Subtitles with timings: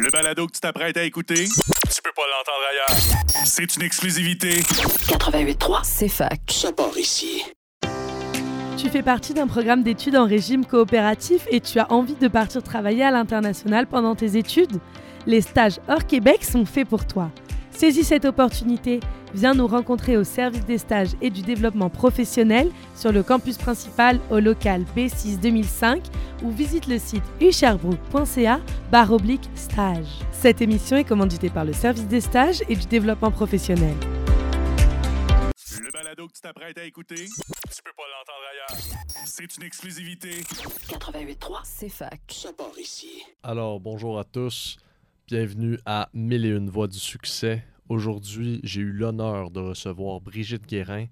[0.00, 3.44] Le balado que tu t'apprêtes à écouter, tu peux pas l'entendre ailleurs.
[3.44, 4.60] C'est une exclusivité.
[4.60, 6.40] 88.3, c'est fac.
[6.48, 7.44] Ça part ici.
[8.78, 12.62] Tu fais partie d'un programme d'études en régime coopératif et tu as envie de partir
[12.62, 14.80] travailler à l'international pendant tes études?
[15.26, 17.30] Les stages hors Québec sont faits pour toi.
[17.72, 19.00] Saisis cette opportunité,
[19.34, 24.20] viens nous rencontrer au service des stages et du développement professionnel sur le campus principal
[24.30, 26.02] au local B6 2005
[26.42, 30.06] ou visite le site usherbrooke.ca barre oblique stage.
[30.32, 33.94] Cette émission est commanditée par le service des stages et du développement professionnel.
[35.80, 39.02] Le balado que tu t'apprêtes à écouter, tu peux pas l'entendre ailleurs.
[39.24, 40.30] C'est une exclusivité.
[40.88, 42.20] 88.3, c'est fac.
[42.28, 43.22] Ça part ici.
[43.42, 44.76] Alors, bonjour à tous.
[45.28, 47.64] Bienvenue à Mille et une voix du succès.
[47.88, 51.06] Aujourd'hui, j'ai eu l'honneur de recevoir Brigitte Guérin,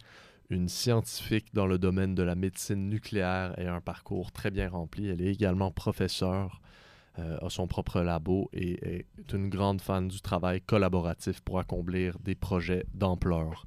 [0.51, 5.09] une scientifique dans le domaine de la médecine nucléaire et un parcours très bien rempli.
[5.09, 6.61] Elle est également professeure,
[7.21, 12.19] euh, a son propre labo et est une grande fan du travail collaboratif pour accomplir
[12.19, 13.65] des projets d'ampleur.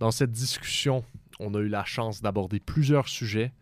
[0.00, 1.04] Dans cette discussion,
[1.38, 3.52] on a eu la chance d'aborder plusieurs sujets,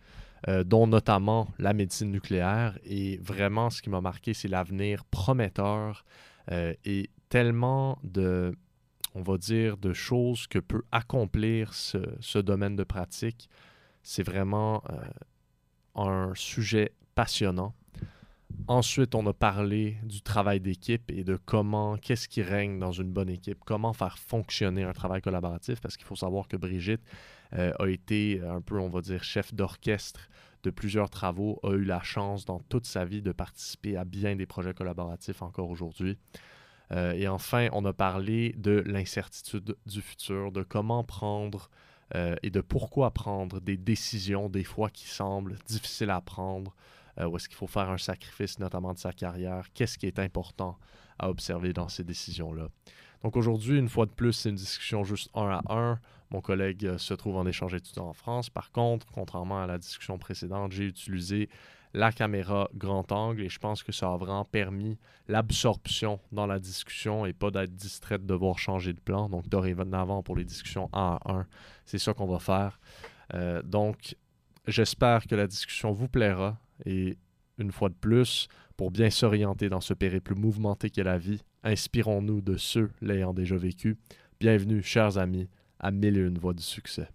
[0.49, 2.79] euh, dont notamment la médecine nucléaire.
[2.85, 6.05] Et vraiment, ce qui m'a marqué, c'est l'avenir prometteur
[6.53, 8.57] euh, et tellement de,
[9.17, 13.51] on va dire, de choses que peut accomplir ce, ce domaine de pratique.
[14.05, 15.01] C'est vraiment euh,
[15.97, 17.75] un sujet passionnant.
[18.69, 23.11] Ensuite, on a parlé du travail d'équipe et de comment, qu'est-ce qui règne dans une
[23.11, 27.03] bonne équipe, comment faire fonctionner un travail collaboratif, parce qu'il faut savoir que Brigitte
[27.51, 30.29] a été un peu, on va dire, chef d'orchestre
[30.67, 34.35] de plusieurs travaux, a eu la chance dans toute sa vie de participer à bien
[34.35, 36.19] des projets collaboratifs encore aujourd'hui.
[36.91, 41.71] Euh, et enfin, on a parlé de l'incertitude du futur, de comment prendre
[42.17, 46.75] euh, et de pourquoi prendre des décisions des fois qui semblent difficiles à prendre,
[47.21, 50.19] euh, où est-ce qu'il faut faire un sacrifice notamment de sa carrière, qu'est-ce qui est
[50.19, 50.79] important
[51.21, 52.71] à observer dans ces décisions-là?
[53.23, 56.01] Donc aujourd'hui, une fois de plus, c'est une discussion juste un à un.
[56.31, 58.51] Mon collègue euh, se trouve en échange étudiant en France.
[58.51, 61.49] Par contre, contrairement à la discussion précédente, j'ai utilisé
[61.95, 64.99] la caméra grand angle et je pense que ça a vraiment permis
[65.29, 69.29] l'absorption dans la discussion et pas d'être distrait de devoir changer de plan.
[69.29, 71.47] Donc dorénavant pour les discussions un à un,
[71.85, 72.79] c'est ça qu'on va faire.
[73.35, 74.17] Euh, donc
[74.67, 77.17] j'espère que la discussion vous plaira et
[77.59, 82.43] une fois de plus, pour bien s'orienter dans ce périple mouvementé qu'est la vie, inspirons-nous
[82.43, 83.97] de ceux l'ayant déjà vécu.
[84.39, 85.49] Bienvenue, chers amis,
[85.79, 87.09] à Mille et une voix du succès.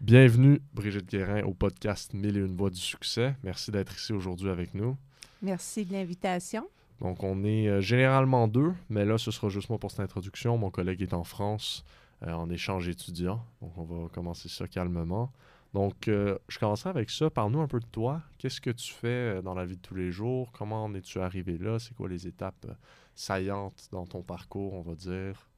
[0.00, 3.34] Bienvenue, Brigitte Guérin, au podcast Mille et une voix du succès.
[3.42, 4.96] Merci d'être ici aujourd'hui avec nous.
[5.40, 6.68] Merci de l'invitation.
[7.00, 10.56] Donc, on est euh, généralement deux, mais là, ce sera juste moi pour cette introduction.
[10.58, 11.84] Mon collègue est en France
[12.32, 13.44] en échange étudiant.
[13.60, 15.32] Donc, on va commencer ça calmement.
[15.74, 17.30] Donc, euh, je commencerai avec ça.
[17.30, 18.22] Parle-nous un peu de toi.
[18.38, 19.08] Qu'est-ce que tu fais
[19.38, 20.52] euh, dans la vie de tous les jours?
[20.52, 21.78] Comment en es-tu arrivé là?
[21.80, 22.74] C'est quoi les étapes euh,
[23.14, 25.50] saillantes dans ton parcours, on va dire?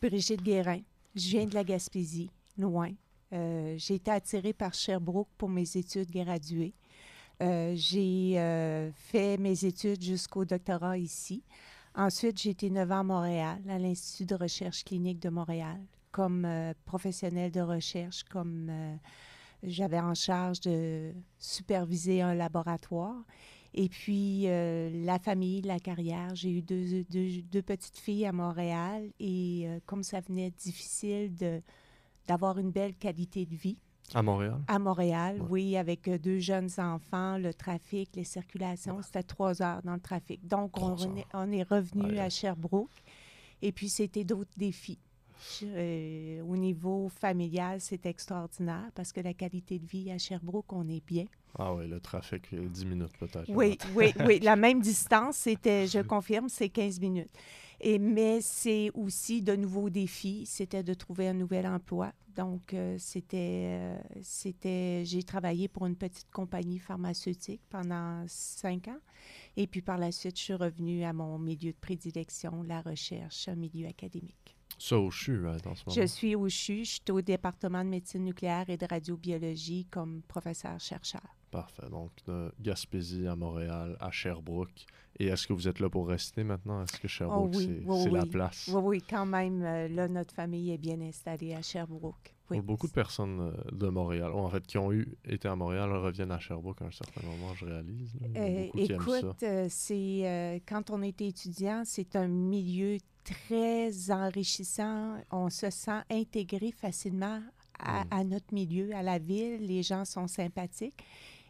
[0.00, 0.80] Brigitte Guérin.
[1.14, 2.90] Je viens de la Gaspésie, loin.
[3.32, 6.74] Euh, j'ai été attirée par Sherbrooke pour mes études graduées.
[7.42, 11.42] Euh, j'ai euh, fait mes études jusqu'au doctorat ici.
[11.94, 15.78] Ensuite, j'ai été neuf ans à Montréal, à l'Institut de recherche clinique de Montréal,
[16.10, 18.96] comme euh, professionnelle de recherche, comme euh,
[19.62, 23.22] j'avais en charge de superviser un laboratoire.
[23.74, 28.32] Et puis, euh, la famille, la carrière, j'ai eu deux, deux- deux petites filles à
[28.32, 31.34] Montréal et euh, comme ça venait difficile
[32.26, 33.78] d'avoir une belle qualité de vie,
[34.14, 34.60] À Montréal?
[34.68, 35.46] à Montréal, Ouais.
[35.50, 40.00] oui, avec euh, deux jeunes enfants, le trafic, les circulations, c'était trois heures dans le
[40.00, 40.46] trafic.
[40.46, 42.28] Donc, on, est revenu à.
[42.28, 42.90] Sherbrooke.
[43.60, 44.98] Et puis, c'était d'autres défis.
[45.62, 50.88] Euh, au niveau familial, c'est extraordinaire parce que la qualité de vie à Sherbrooke, on
[50.88, 51.24] est bien.
[51.58, 53.48] Ah oui, le trafic, euh, 10 minutes peut-être.
[53.48, 54.38] Oui, oui, oui.
[54.42, 57.30] La même distance, c'était, je confirme, c'est 15 minutes.
[57.82, 60.44] Et, mais c'est aussi de nouveaux défis.
[60.46, 62.12] C'était de trouver un nouvel emploi.
[62.34, 69.00] Donc, euh, c'était, euh, c'était, j'ai travaillé pour une petite compagnie pharmaceutique pendant cinq ans.
[69.56, 73.48] Et puis, par la suite, je suis revenue à mon milieu de prédilection, la recherche,
[73.48, 74.56] un milieu académique.
[74.78, 75.94] Ça au CHU, en ce moment.
[75.94, 80.22] Je suis au CHU, je suis au département de médecine nucléaire et de radiobiologie comme
[80.22, 81.36] professeur-chercheur.
[81.52, 81.88] Parfait.
[81.90, 84.86] Donc, de Gaspésie à Montréal, à Sherbrooke.
[85.18, 86.82] Et est-ce que vous êtes là pour rester maintenant?
[86.82, 88.68] Est-ce que Sherbrooke, Oh oui, c'est oui, c'est la place?
[88.72, 92.34] Oui, oui, quand même, euh, là, notre famille est bien installée à Sherbrooke.
[92.64, 96.32] Beaucoup de personnes euh, de Montréal, en fait, qui ont eu été à Montréal, reviennent
[96.32, 98.10] à Sherbrooke à un certain moment, je réalise.
[98.36, 105.16] Euh, écoute, euh, c'est euh, quand on était étudiant, c'est un milieu très enrichissant.
[105.30, 107.40] On se sent intégré facilement
[107.78, 108.08] à, Mm.
[108.10, 109.66] à notre milieu, à la ville.
[109.66, 111.02] Les gens sont sympathiques.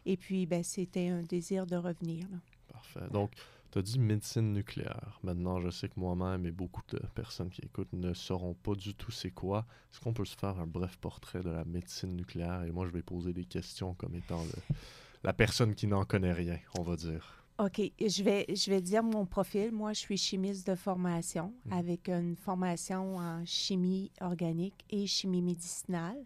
[0.05, 2.27] Et puis, ben, c'était un désir de revenir.
[2.29, 2.37] là.
[2.71, 3.07] Parfait.
[3.11, 3.31] Donc,
[3.71, 5.19] tu as dit médecine nucléaire.
[5.23, 8.93] Maintenant, je sais que moi-même et beaucoup de personnes qui écoutent ne sauront pas du
[8.93, 9.65] tout c'est quoi.
[9.91, 12.63] Est-ce qu'on peut se faire un bref portrait de la médecine nucléaire?
[12.63, 14.75] Et moi, je vais poser des questions comme étant le-
[15.23, 17.39] la personne qui n'en connaît rien, on va dire.
[17.59, 19.71] OK, je vais, je vais dire mon profil.
[19.71, 21.73] Moi, je suis chimiste de formation Mhm.
[21.73, 26.17] avec une formation en chimie organique et chimie médicinale.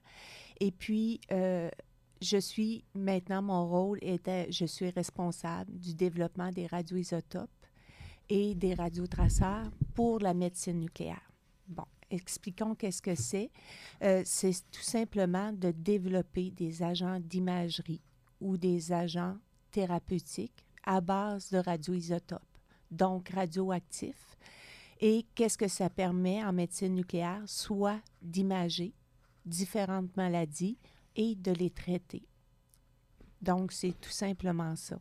[0.62, 1.69] Et puis, euh,
[2.22, 7.50] je suis maintenant, mon rôle était, je suis responsable du développement des radioisotopes
[8.30, 11.31] et des radiotraceurs pour la médecine nucléaire.
[11.68, 13.50] Bon, expliquons qu'est-ce que c'est.
[14.04, 18.02] Euh, c'est tout simplement de développer des agents d'imagerie
[18.42, 19.38] ou des agents
[19.72, 22.42] thérapeutiques à base de radioisotopes,
[22.92, 24.38] donc radioactifs.
[25.00, 27.44] Et qu'est-ce que ça permet en médecine nucléaire?
[27.46, 28.94] Soit d'imager
[29.46, 30.78] différentes maladies
[31.18, 32.24] et de les traiter.
[33.42, 34.98] Donc, c'est tout simplement ça.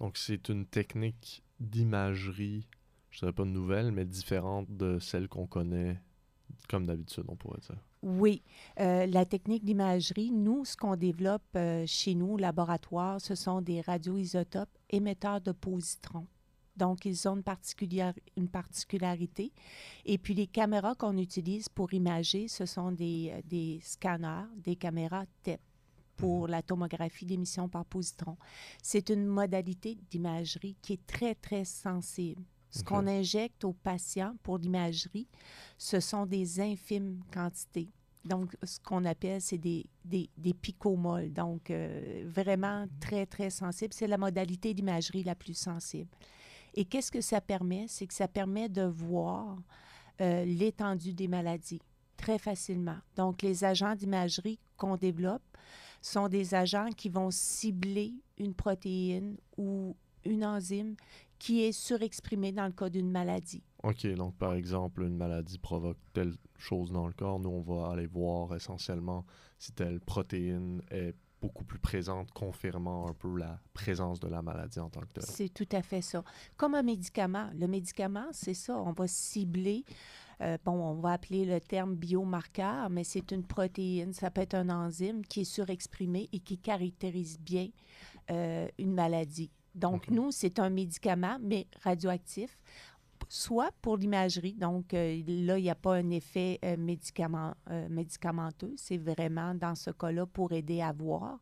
[0.00, 2.66] Donc, c'est une technique d'imagerie,
[3.10, 6.00] je dirais pas nouvelle, mais différente de celle qu'on connaît
[6.68, 7.78] comme d'habitude, on pourrait dire.
[8.02, 8.42] Oui,
[8.78, 13.60] euh, la technique d'imagerie, nous, ce qu'on développe euh, chez nous au laboratoire, ce sont
[13.60, 16.26] des radioisotopes émetteurs de positrons.
[16.76, 19.52] Donc, ils ont une, particulière- une particularité.
[20.04, 24.76] Et puis, les caméras qu'on utilise pour imager, ce sont des, euh, des scanners, des
[24.76, 25.60] caméras TEP
[26.16, 28.36] pour la tomographie d'émission par positron.
[28.82, 32.42] C'est une modalité d'imagerie qui est très, très sensible.
[32.70, 35.28] Ce qu'on injecte aux patients pour l'imagerie,
[35.78, 37.88] ce sont des infimes quantités.
[38.24, 41.32] Donc, ce qu'on appelle, c'est des, des, des picomoles.
[41.32, 43.94] Donc, euh, vraiment très, très sensible.
[43.94, 46.10] C'est la modalité d'imagerie la plus sensible.
[46.76, 47.86] Et qu'est-ce que ça permet?
[47.88, 49.58] C'est que ça permet de voir
[50.20, 51.80] euh, l'étendue des maladies
[52.16, 52.96] très facilement.
[53.16, 55.42] Donc, les agents d'imagerie qu'on développe
[56.02, 60.96] sont des agents qui vont cibler une protéine ou une enzyme
[61.38, 63.62] qui est surexprimée dans le cas d'une maladie.
[63.82, 67.38] OK, donc par exemple, une maladie provoque telle chose dans le corps.
[67.38, 69.24] Nous, on va aller voir essentiellement
[69.58, 74.80] si telle protéine est beaucoup plus présente, confirmant un peu la présence de la maladie
[74.80, 75.24] en tant que telle.
[75.24, 76.24] C'est tout à fait ça.
[76.56, 77.50] Comme un médicament.
[77.58, 78.76] Le médicament, c'est ça.
[78.76, 79.84] On va cibler,
[80.40, 84.12] euh, bon, on va appeler le terme biomarqueur, mais c'est une protéine.
[84.12, 87.68] Ça peut être un enzyme qui est surexprimé et qui caractérise bien
[88.30, 89.50] euh, une maladie.
[89.74, 92.58] Donc, nous, c'est un médicament, mais radioactif,
[93.28, 94.54] soit pour l'imagerie.
[94.54, 98.74] Donc, euh, là, il n'y a pas un effet euh, médicament, euh, médicamenteux.
[98.76, 101.38] C'est vraiment, dans ce cas-là, pour aider à voir.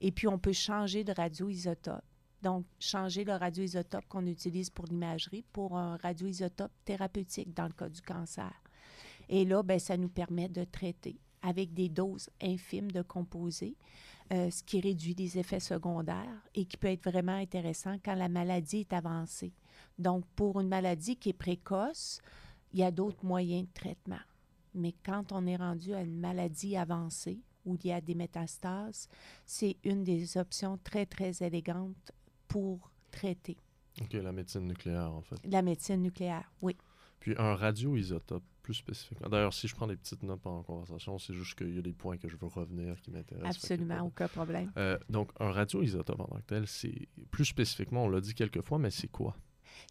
[0.00, 2.04] Et puis, on peut changer de radioisotope.
[2.42, 7.88] Donc, changer le radioisotope qu'on utilise pour l'imagerie pour un radioisotope thérapeutique dans le cas
[7.88, 8.52] du cancer.
[9.28, 13.76] Et là, ben, ça nous permet de traiter avec des doses infimes de composés,
[14.30, 18.80] ce qui réduit les effets secondaires et qui peut être vraiment intéressant quand la maladie
[18.80, 19.52] est avancée.
[19.98, 22.20] Donc, pour une maladie qui est précoce,
[22.72, 24.20] il y a d'autres moyens de traitement.
[24.74, 29.08] Mais quand on est rendu à une maladie avancée où il y a des métastases,
[29.44, 32.12] c'est une des options très, très élégantes
[32.46, 33.56] pour traiter
[34.00, 35.36] OK, la médecine nucléaire, en fait.
[35.44, 36.50] la médecine nucléaire.
[36.62, 36.76] Oui.
[37.18, 39.28] Puis un radioisotope, plus spécifiquement.
[39.28, 41.82] D'ailleurs, si je prends des petites notes pendant la conversation, c'est juste qu'il y a
[41.82, 43.56] des points que je veux revenir qui m'intéressent.
[43.56, 44.70] Absolument, aucun problème.
[44.76, 48.62] Euh, donc, un radioisotope en tant que tel, c'est plus spécifiquement, on l'a dit quelques
[48.62, 49.34] fois, mais c'est quoi?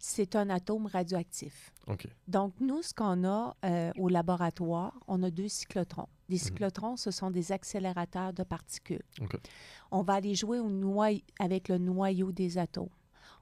[0.00, 1.72] C'est un atome radioactif.
[1.86, 2.06] OK.
[2.26, 6.08] Donc, nous, ce qu'on a euh, au laboratoire, on a deux cyclotrons.
[6.28, 9.02] Les cyclotrons, ce sont des accélérateurs de particules.
[9.90, 12.90] On va aller jouer au noy- avec le noyau des atomes.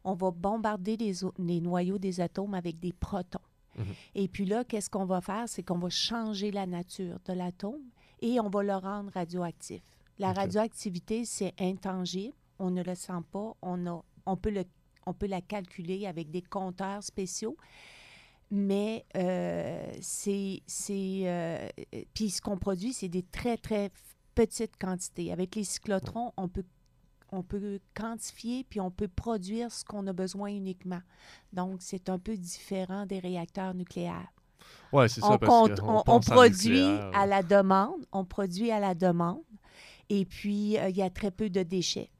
[0.04, 3.40] On va bombarder les, noyaux des atomes avec des protons.
[3.76, 3.84] Mhm.
[4.14, 5.48] Et puis là, qu'est-ce qu'on va faire?
[5.48, 7.82] C'est qu'on va changer la nature de l'atome
[8.22, 9.82] et on va le rendre radioactif.
[10.18, 12.34] La radioactivité, c'est intangible.
[12.58, 13.52] On ne le sent pas.
[13.60, 14.64] On, a, on, peut le,
[15.06, 17.56] on peut la calculer avec des compteurs spéciaux.
[18.50, 20.62] Mais euh, c'est.
[20.78, 21.68] euh,
[22.14, 23.90] puis ce qu'on produit, c'est des très, très
[24.34, 25.32] petites quantités.
[25.32, 26.64] Avec les cyclotrons, on peut,
[27.32, 31.00] on peut quantifier puis on peut produire ce qu'on a besoin uniquement.
[31.52, 34.28] Donc, c'est un peu différent des réacteurs nucléaires.
[34.92, 37.10] Ouais, c'est ça, On, parce on- produit nucléaire.
[37.14, 38.06] à la demande.
[38.12, 39.42] On produit à la demande.
[40.08, 42.10] Et puis, euh, il y a très peu de déchets.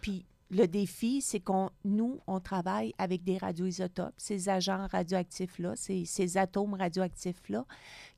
[0.00, 6.04] Puis le défi, c'est qu'on nous, on travaille avec des radioisotopes, ces agents radioactifs-là, ces,
[6.04, 7.64] ces atomes radioactifs-là,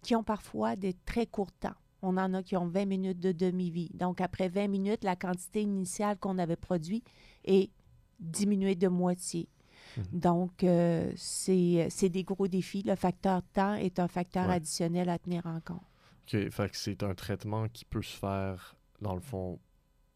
[0.02, 1.74] qui ont parfois des très courts temps.
[2.00, 3.90] On en a qui ont 20 minutes de demi-vie.
[3.94, 7.06] Donc, après 20 minutes, la quantité initiale qu'on avait produite
[7.44, 7.70] est
[8.18, 9.48] diminuée de moitié.
[9.96, 10.04] Mhm.
[10.20, 12.82] Donc, euh, c'est c'est des gros défis.
[12.82, 14.54] Le facteur temps est un facteur Ouais.
[14.54, 15.82] additionnel à tenir en compte.
[16.32, 19.58] OK, fait que c'est un traitement qui peut se faire, dans le fond,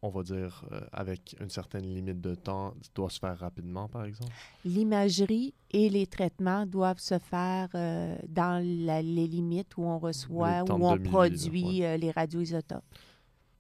[0.06, 4.04] on va dire, euh, avec une certaine limite de temps, doit se faire rapidement, par
[4.04, 4.32] exemple?
[4.64, 10.62] L'imagerie et les traitements doivent se faire euh, dans la- les limites où on reçoit,
[10.62, 12.84] où on produit euh, les radioisotopes.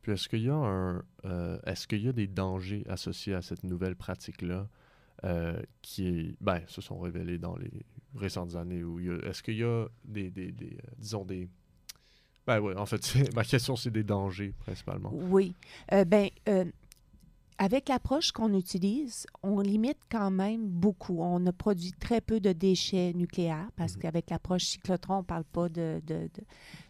[0.02, 1.02] Puis est-ce qu'il y a un
[1.64, 4.68] est-ce qu'il y a des dangers associés à cette nouvelle pratique-là
[5.82, 7.72] qui est ben se sont révélés dans les
[8.14, 8.84] récentes années
[9.24, 11.48] est-ce qu'il y a des, des, des, disons des
[12.46, 13.00] ben en fait
[13.34, 15.10] ma question c'est des dangers principalement.
[15.12, 15.54] Oui.
[15.92, 16.64] Euh, ben, euh,
[17.58, 21.20] avec l'approche qu'on utilise, on limite quand même beaucoup.
[21.22, 24.02] On a produit très peu de déchets nucléaires parce Mhm.
[24.02, 26.02] qu'avec l'approche cyclotron, on ne parle pas de,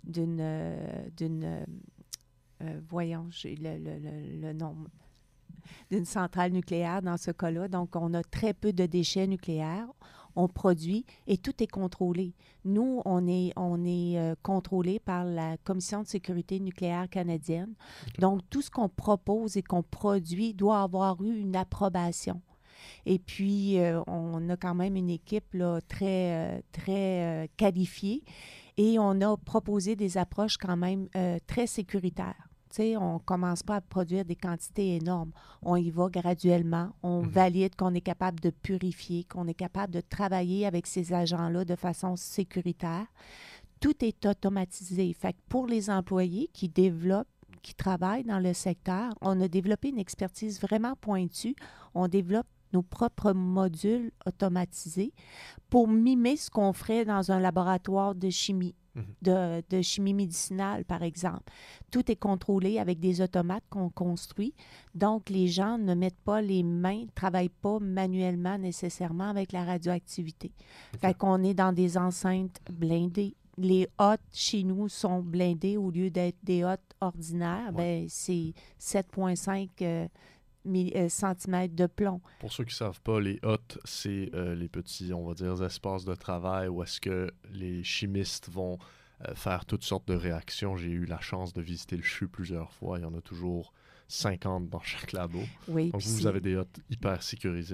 [0.04, 0.40] d'une.
[0.40, 1.64] euh, euh,
[2.62, 4.76] euh, voyons, j'ai le, le- le- le nom
[5.90, 7.68] d'une centrale nucléaire dans ce cas-là.
[7.68, 9.86] Donc, on a très peu de déchets nucléaires.
[10.36, 12.34] On produit et tout est contrôlé.
[12.64, 17.74] Nous, on est, on est euh, contrôlé par la Commission de sécurité nucléaire canadienne.
[18.18, 22.40] Donc, tout ce qu'on propose et qu'on produit doit avoir eu une approbation.
[23.04, 28.22] Et puis, euh, on a quand même une équipe là, très, euh, très euh, qualifiée
[28.76, 31.08] et on a proposé des approches quand même
[31.46, 32.45] très sécuritaires.
[32.78, 35.30] On ne commence pas à produire des quantités énormes.
[35.62, 36.90] On y va graduellement.
[37.02, 37.28] On Mhm.
[37.30, 41.74] valide qu'on est capable de purifier, qu'on est capable de travailler avec ces agents-là de
[41.76, 43.06] façon sécuritaire.
[43.80, 45.12] Tout est automatisé.
[45.14, 47.28] Fait que pour les employés qui développent,
[47.62, 51.56] qui travaillent dans le secteur, on a développé une expertise vraiment pointue.
[51.94, 55.12] On développe nos propres modules automatisés
[55.70, 59.04] pour mimer ce qu'on ferait dans un laboratoire de chimie, Mhm.
[59.22, 61.52] de, de chimie médicinale, par exemple.
[61.90, 64.54] Tout est contrôlé avec des automates qu'on construit.
[64.94, 69.64] Donc, les gens ne mettent pas les mains, ne travaillent pas manuellement nécessairement avec la
[69.64, 70.50] radioactivité.
[71.00, 73.36] Fait qu'on est dans des enceintes blindées.
[73.58, 77.72] Les hottes chez nous sont blindées au lieu d'être des hottes ordinaires.
[77.74, 78.02] Ouais.
[78.02, 80.08] Ben, c'est 7,5 euh,
[80.66, 82.20] euh, de plomb.
[82.40, 85.62] Pour ceux qui ne savent pas, les hottes, c'est euh, les petits, on va dire,
[85.62, 88.78] espaces de travail où est-ce que les chimistes vont
[89.26, 90.76] euh, faire toutes sortes de réactions.
[90.76, 92.98] J'ai eu la chance de visiter le CHU plusieurs fois.
[92.98, 93.72] Il y en a toujours
[94.08, 95.40] 50 dans chaque labo.
[95.68, 97.18] Oui, Donc, vous, avez des hottes hyper.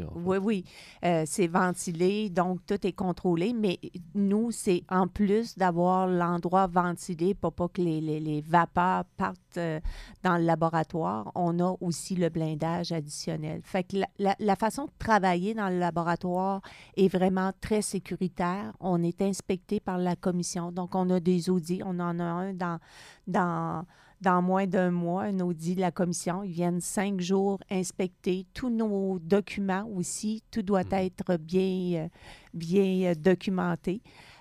[0.05, 0.19] En fait.
[0.21, 0.65] Oui, oui.
[1.05, 3.53] Euh, c'est ventilé, donc tout est contrôlé.
[3.53, 3.79] Mais
[4.15, 9.39] nous, c'est en plus d'avoir l'endroit ventilé pour pas que les, les- les vapeurs partent
[9.59, 9.81] euh,
[10.23, 13.61] dans le laboratoire, on a aussi le blindage additionnel.
[13.65, 16.62] Fait que la, la- la façon de travailler dans le laboratoire
[16.97, 18.73] est vraiment très sécuritaire.
[18.81, 20.73] On est inspecté par la commission.
[20.73, 21.83] Donc, on a des audits.
[21.85, 22.79] On en a un dans,
[23.27, 23.85] dans,
[24.23, 26.43] dans moins d'un mois, un audit de la commission.
[26.43, 30.43] Ils viennent cinq jours inspecter tous nos documents aussi.
[30.50, 30.93] Tout doit Mhm.
[30.95, 32.09] être bien, euh,
[32.55, 34.00] bien euh, documenté.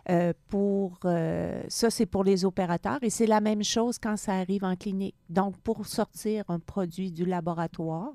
[0.09, 4.33] Euh, pour euh, ça, c'est pour les opérateurs et c'est la même chose quand ça
[4.33, 5.15] arrive en clinique.
[5.29, 8.11] Donc, pour sortir un produit du laboratoire,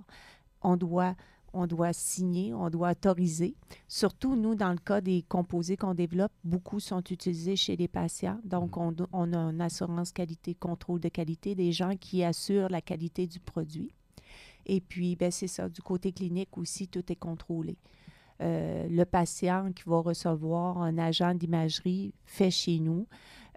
[0.63, 1.15] on doit,
[1.57, 3.55] on doit signer, on doit autoriser.
[3.89, 8.39] Surtout, nous, dans le cas des composés qu'on développe, beaucoup sont utilisés chez les patients.
[8.45, 12.69] Donc, on, do- on a une assurance qualité, contrôle de qualité, des gens qui assurent
[12.69, 13.91] la qualité du produit.
[14.67, 17.77] Et puis, ben, c'est ça, du côté clinique aussi, tout est contrôlé.
[18.43, 23.07] Euh, le patient qui va recevoir un agent d'imagerie fait chez nous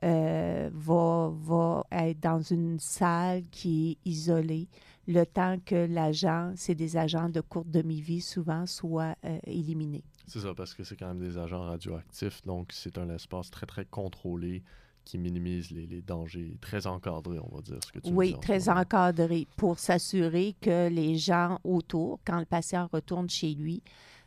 [0.04, 4.70] euh, va, va être dans une salle qui est isolée
[5.10, 10.04] le temps que l'agent, c'est des agents de courte demi-vie souvent, soit euh, éliminés.
[10.28, 13.66] C'est ça, parce que c'est quand même des agents radioactifs, donc c'est un espace très,
[13.66, 14.64] très contrôlé
[15.06, 18.40] qui minimise les, les dangers, très encadré, on va dire, ce que tu Oui, en
[18.40, 23.82] très encadré pour s'assurer que les gens autour, quand le patient retourne chez lui,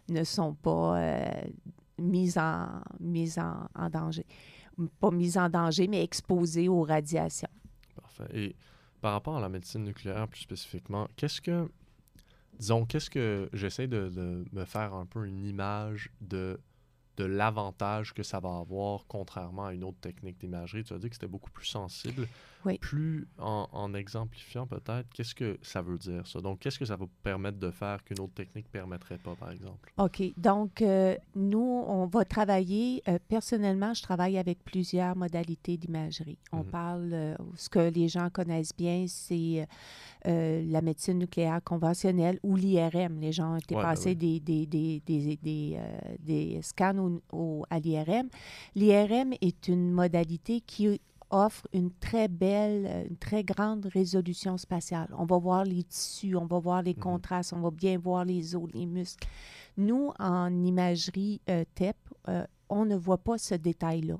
[0.09, 1.31] ne sont pas euh,
[1.97, 2.67] mis, en,
[2.99, 4.27] mis en, en danger.
[4.99, 7.49] Pas mis en danger, mais exposés aux radiations.
[7.95, 8.27] Parfait.
[8.35, 8.57] Et
[9.03, 11.69] par rapport à la médecine nucléaire plus spécifiquement, qu'est-ce que,
[12.59, 16.59] disons, qu'est-ce que j'essaie de, me faire un peu une image de,
[17.17, 20.85] de l'avantage que ça va avoir contrairement à une autre technique d'imagerie?
[20.85, 22.29] Tu as dit que c'était beaucoup plus sensible.
[22.65, 22.79] Oui.
[22.79, 26.41] Plus en, en exemplifiant peut-être, qu'est-ce que ça veut dire ça?
[26.41, 29.51] Donc, qu'est-ce que ça va permettre de faire qu'une autre technique ne permettrait pas, par
[29.51, 29.93] exemple?
[29.99, 30.23] OK.
[30.37, 36.39] Donc, euh, nous, on va travailler, euh, personnellement, je travaille avec plusieurs modalités d'imagerie.
[36.53, 36.65] On Mhm.
[36.67, 39.67] parle, euh, ce que les gens connaissent bien, c'est
[40.25, 43.19] la médecine nucléaire conventionnelle ou l'IRM.
[43.21, 45.79] Les gens ont été Ouais, ben passés des, des, des, des, des,
[46.21, 48.29] des scans au- au- à l'IRM.
[48.75, 51.01] L'IRM est une modalité qui
[51.33, 55.09] offre une très belle, euh, une très grande résolution spatiale.
[55.19, 57.03] On va voir les tissus, on va voir les Mhm.
[57.03, 59.27] contrastes, on va bien voir les os, les muscles.
[59.77, 61.97] Nous, en imagerie euh, TEP,
[62.29, 64.19] euh, on ne voit pas ce détail-là.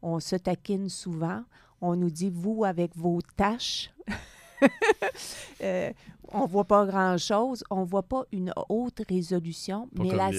[0.00, 1.42] On se taquine souvent.
[1.80, 3.90] On nous dit, vous, avec vos tâches,
[5.62, 5.92] euh,
[6.34, 7.62] on ne voit pas grand-chose.
[7.70, 9.88] On ne voit pas une haute résolution.
[9.94, 10.30] Pas mais comme la-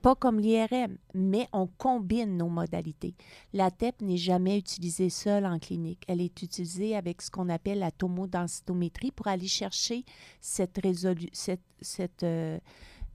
[0.00, 3.14] pas comme l'IRM, mais on combine nos modalités.
[3.52, 6.04] La TEP n'est jamais utilisée seule en clinique.
[6.06, 10.04] Elle est utilisée avec ce qu'on appelle la tomodensitométrie pour aller chercher
[10.40, 12.58] cette, résolu- cette, cette, euh,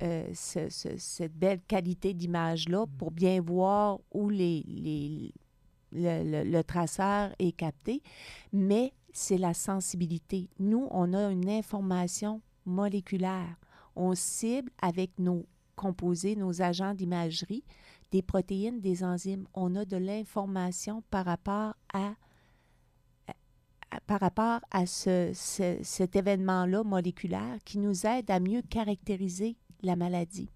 [0.03, 5.33] euh, ce- ce- cette belle qualité d'image-là pour bien voir où les, les-
[5.93, 8.01] le, le- le traceur est capté.
[8.51, 10.47] Mais c'est la sensibilité.
[10.59, 13.57] Nous, on a une information moléculaire.
[13.95, 17.63] On cible avec nos composés, nos agents d'imagerie,
[18.11, 19.47] des protéines, des enzymes.
[19.55, 22.13] On a de l'information par rapport à,
[24.85, 30.51] cet événement-là moléculaire qui nous aide à mieux caractériser la maladie.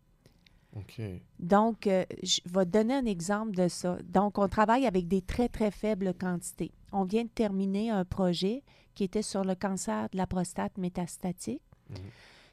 [0.75, 1.01] OK.
[1.39, 3.97] Donc, euh, je vais te donner un exemple de ça.
[4.05, 6.71] Donc, on travaille avec des très, très faibles quantités.
[6.91, 8.63] On vient de terminer un projet
[8.95, 11.61] qui était sur le cancer de la prostate métastatique.
[11.89, 11.97] Mhm.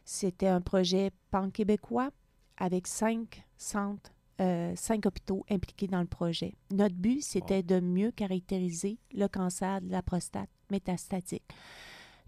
[0.04, 2.10] C'était un projet pan-québécois
[2.56, 4.10] avec cinq centres,
[4.40, 6.54] euh, cinq hôpitaux impliqués dans le projet.
[6.70, 11.44] Notre but, c'était de mieux caractériser le cancer de la prostate métastatique.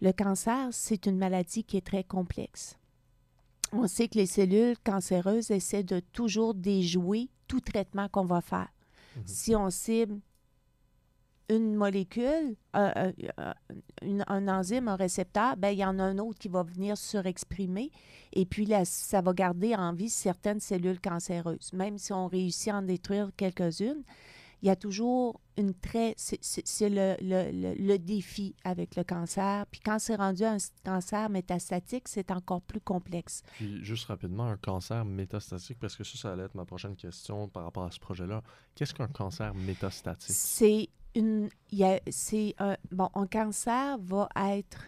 [0.00, 2.78] Le cancer, c'est une maladie qui est très complexe.
[3.72, 8.68] On sait que les cellules cancéreuses essaient de toujours déjouer tout traitement qu'on va faire.
[9.16, 9.22] Mhm.
[9.26, 10.18] Si on cible
[11.48, 13.54] une molécule, un, un- un-
[14.02, 16.96] une- un enzyme, un récepteur, ben, il y en a un autre qui va venir
[16.96, 17.90] surexprimer
[18.32, 21.72] et puis là, ça va garder en vie certaines cellules cancéreuses.
[21.72, 24.02] Même si on réussit à en détruire quelques-unes,
[24.62, 26.14] il y a toujours une très...
[26.16, 29.66] C'est le, le- le- le défi avec le cancer.
[29.70, 33.42] Puis quand c'est rendu un cancer métastatique, c'est encore plus complexe.
[33.52, 37.48] Puis, juste rapidement, un cancer métastatique, parce que ça, ça allait être ma prochaine question
[37.48, 38.42] par rapport à ce projet-là.
[38.74, 40.34] Qu'est-ce qu'un cancer métastatique?
[40.34, 41.48] C'est une.
[41.70, 42.76] il y a- C'est un.
[42.92, 44.84] Bon, un cancer va être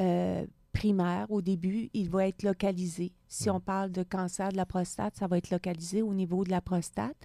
[0.00, 3.12] euh, primaire au début, il va être localisé.
[3.28, 3.56] Si Mhm.
[3.56, 6.60] on parle de cancer de la prostate, ça va être localisé au niveau de la
[6.60, 7.16] prostate.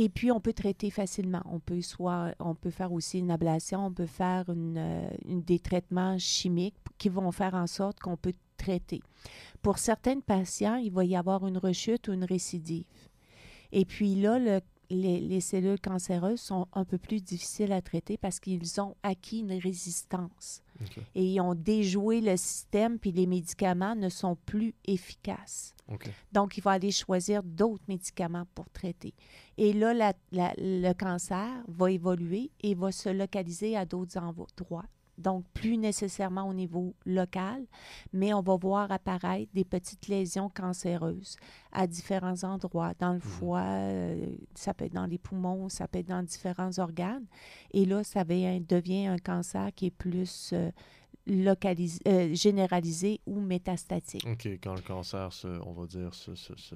[0.00, 1.42] Et puis, on peut traiter facilement.
[1.44, 5.58] On peut soit, on peut faire aussi une ablation, on peut faire une, euh, des
[5.58, 9.00] traitements chimiques qui vont faire en sorte qu'on peut traiter.
[9.60, 12.84] Pour certains patients, il va y avoir une rechute ou une récidive.
[13.72, 18.16] Et puis là, le- les, les cellules cancéreuses sont un peu plus difficiles à traiter
[18.16, 20.62] parce qu'ils ont acquis une résistance
[21.14, 25.74] et ils ont déjoué le système, puis les médicaments ne sont plus efficaces.
[26.32, 29.14] Donc, il va aller choisir d'autres médicaments pour traiter.
[29.56, 34.84] Et là, la- la- le cancer va évoluer et va se localiser à d'autres endroits.
[35.18, 37.64] Donc, plus nécessairement au niveau local,
[38.12, 41.36] mais on va voir apparaître des petites lésions cancéreuses
[41.72, 45.98] à différents endroits, dans le foie, euh, ça peut être dans les poumons, ça peut
[45.98, 47.26] être dans différents organes.
[47.72, 50.70] Et là, ça devient, devient un cancer qui est plus euh,
[51.26, 54.26] localisé, euh, généralisé ou métastatique.
[54.26, 56.74] OK, quand le cancer, se, on va dire, se, se, se-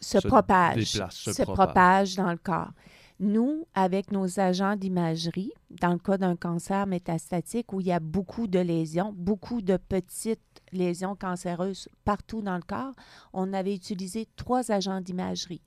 [0.00, 1.64] se, propage, déplace, se se propage.
[1.64, 2.72] propage dans le corps.
[3.18, 8.00] Nous, avec nos agents d'imagerie, dans le cas d'un cancer métastatique où il y a
[8.00, 10.40] beaucoup de lésions, beaucoup de petites
[10.72, 12.92] lésions cancéreuses partout dans le corps,
[13.32, 15.62] on avait utilisé trois agents d'imagerie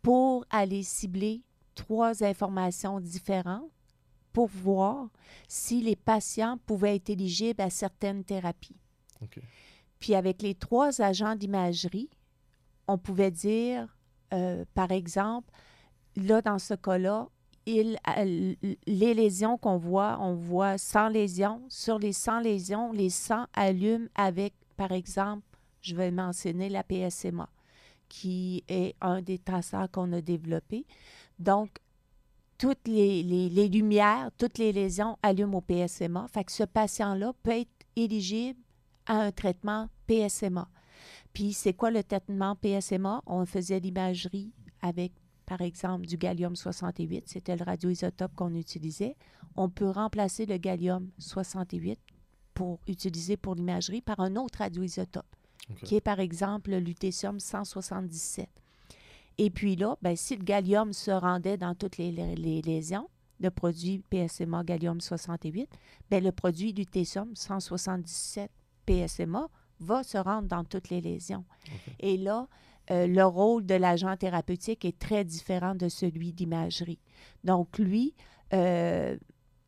[0.00, 1.42] pour aller cibler
[1.74, 3.70] trois informations différentes
[4.32, 5.08] pour voir
[5.48, 8.76] si les patients pouvaient être éligibles à certaines thérapies.
[9.98, 12.08] Puis avec les trois agents d'imagerie,
[12.88, 13.94] on pouvait dire,
[14.32, 15.52] euh, par exemple,
[16.16, 17.28] là, dans ce cas-là,
[17.66, 18.54] il- euh,
[18.86, 21.62] les lésions qu'on voit, on voit 100 lésions.
[21.68, 25.42] Sur les 100 lésions, les 100 allument avec, par exemple,
[25.80, 27.48] je vais mentionner la PSMA,
[28.08, 30.84] qui est un des traceurs qu'on a développé.
[31.38, 31.78] Donc,
[32.58, 36.26] toutes les, les- les lumières, toutes les lésions allument au PSMA.
[36.28, 38.60] Fait que ce patient-là peut être éligible
[39.06, 40.68] à un traitement PSMA.
[41.32, 43.22] Puis, c'est quoi le traitement PSMA?
[43.26, 45.12] On faisait l'imagerie avec,
[45.46, 47.22] par exemple, du gallium-68.
[47.26, 49.16] C'était le radioisotope qu'on utilisait.
[49.56, 51.96] On peut remplacer le gallium-68
[52.54, 55.26] pour utiliser pour l'imagerie par un autre radioisotope,
[55.84, 58.46] qui est, par exemple, le lutetium-177.
[59.38, 63.08] Et puis là, ben, si le gallium se rendait dans toutes les, les- les lésions,
[63.40, 65.66] le produit PSMA gallium-68,
[66.10, 68.48] ben, le produit lutetium-177
[68.86, 69.48] PSMA
[69.80, 71.44] va se rendre dans toutes les lésions.
[71.98, 72.46] Et là,
[72.90, 76.98] euh, le rôle de l'agent thérapeutique est très différent de celui d'imagerie.
[77.44, 78.14] Donc, lui,
[78.52, 79.16] euh,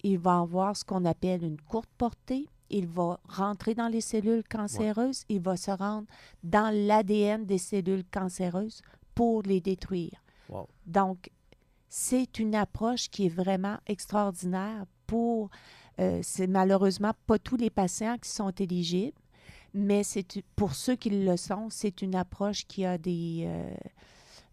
[0.03, 2.49] il va avoir ce qu'on appelle une courte portée.
[2.71, 5.25] Il va rentrer dans les cellules cancéreuses.
[5.29, 6.07] Il va se rendre
[6.43, 8.83] dans l'ADN des cellules cancéreuses
[9.15, 10.23] pour les détruire.
[10.49, 10.69] Wow.
[10.87, 11.31] Donc,
[11.89, 15.51] c'est une approche qui est vraiment extraordinaire pour,
[16.01, 19.17] euh, c'est malheureusement pas tous les patients qui sont éligibles,
[19.75, 23.75] mais c'est pour ceux qui le sont, c'est une approche qui a des, euh,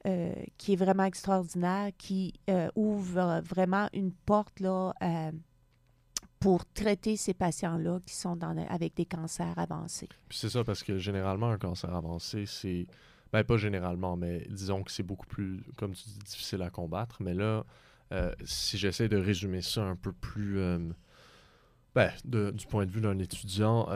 [0.08, 4.94] euh, qui est vraiment extraordinaire, qui euh, ouvre vraiment une porte là,
[6.40, 10.10] pour traiter ces patients-là qui sont dans, avec des cancers avancés.
[10.32, 12.88] C'est ça, parce que généralement, un cancer avancé, c'est.
[13.32, 17.22] Ben, pas généralement, mais disons que c'est beaucoup plus, comme tu dis, difficile à combattre.
[17.22, 17.64] Mais là,
[18.44, 20.60] si j'essaie de résumer ça un peu plus.
[21.94, 23.88] ben, de- du point de vue d'un étudiant,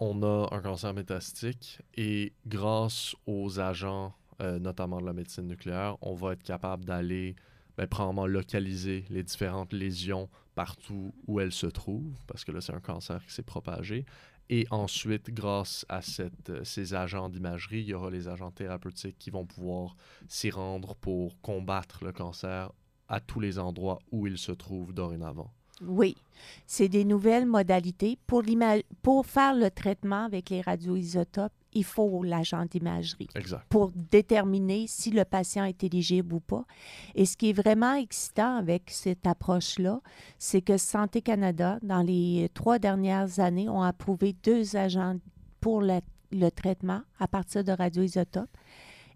[0.00, 5.96] on a un cancer métastique et grâce aux agents, euh, notamment de la médecine nucléaire,
[6.00, 7.36] on va être capable d'aller,
[7.76, 12.74] ben, premièrement, localiser les différentes lésions partout où elles se trouvent, parce que là, c'est
[12.74, 14.04] un cancer qui s'est propagé.
[14.50, 19.30] Et ensuite, grâce à euh, ces agents d'imagerie, il y aura les agents thérapeutiques qui
[19.30, 19.94] vont pouvoir
[20.26, 22.72] s'y rendre pour combattre le cancer
[23.08, 25.52] à tous les endroits où il se trouve dorénavant.
[25.80, 26.16] Oui,
[26.66, 28.18] c'est des nouvelles modalités.
[28.26, 28.42] Pour,
[29.02, 33.28] pour faire le traitement avec les radioisotopes, il faut l'agent d'imagerie
[33.68, 36.64] pour déterminer si le patient est éligible ou pas.
[37.14, 40.00] Et ce qui est vraiment excitant avec cette approche-là,
[40.38, 45.16] c'est que Santé Canada, dans les trois dernières années, ont approuvé deux agents
[45.60, 46.00] pour le,
[46.32, 48.56] le traitement à partir de radioisotopes.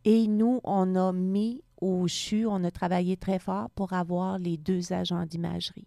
[0.05, 4.57] Et nous, on a mis au CHU, on a travaillé très fort pour avoir les
[4.57, 5.87] deux agents d'imagerie.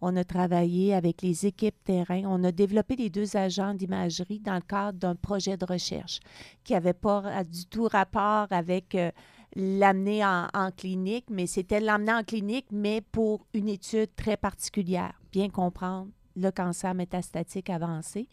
[0.00, 2.22] On a travaillé avec les équipes terrain.
[2.26, 6.20] On a développé les deux agents d'imagerie dans le cadre d'un projet de recherche
[6.64, 9.10] qui n'avait pas du tout rapport avec euh,
[9.54, 15.20] l'amener en, en clinique, mais c'était l'amener en clinique, mais pour une étude très particulière,
[15.32, 18.28] bien comprendre le cancer métastatique avancé.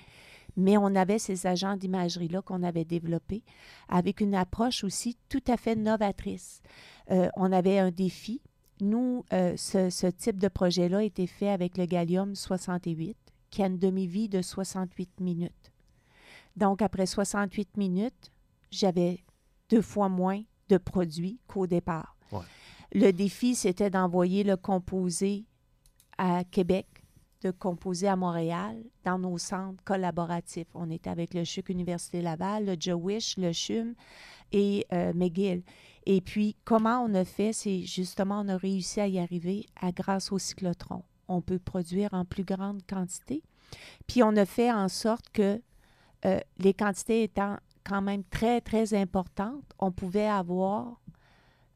[0.55, 3.43] Mais on avait ces agents d'imagerie-là qu'on avait développés
[3.89, 6.61] avec une approche aussi tout à fait novatrice.
[7.09, 8.41] Euh, on avait un défi
[8.83, 13.17] nous, euh, ce, ce type de projet-là a été fait avec le Gallium 68,
[13.49, 15.71] qui a une demi-vie de 68 minutes.
[16.55, 18.31] Donc, après 68 minutes,
[18.71, 19.23] j'avais
[19.69, 22.15] deux fois moins de produits qu'au départ.
[22.31, 22.41] Ouais.
[22.93, 25.45] Le défi, c'était d'envoyer le composé
[26.17, 26.85] à Québec,
[27.41, 30.67] de composer à Montréal, dans nos centres collaboratifs.
[30.75, 33.95] On était avec le CHUC Université Laval, le Jewish, le CHUM
[34.51, 35.63] et euh, McGill.
[36.05, 39.91] Et puis, comment on a fait, c'est justement, on a réussi à y arriver à,
[39.91, 41.03] grâce au cyclotron.
[41.27, 43.41] On peut produire en plus grande quantité.
[44.07, 45.61] Puis, on a fait en sorte que
[46.25, 50.99] euh, les quantités étant quand même très, très importantes, on pouvait avoir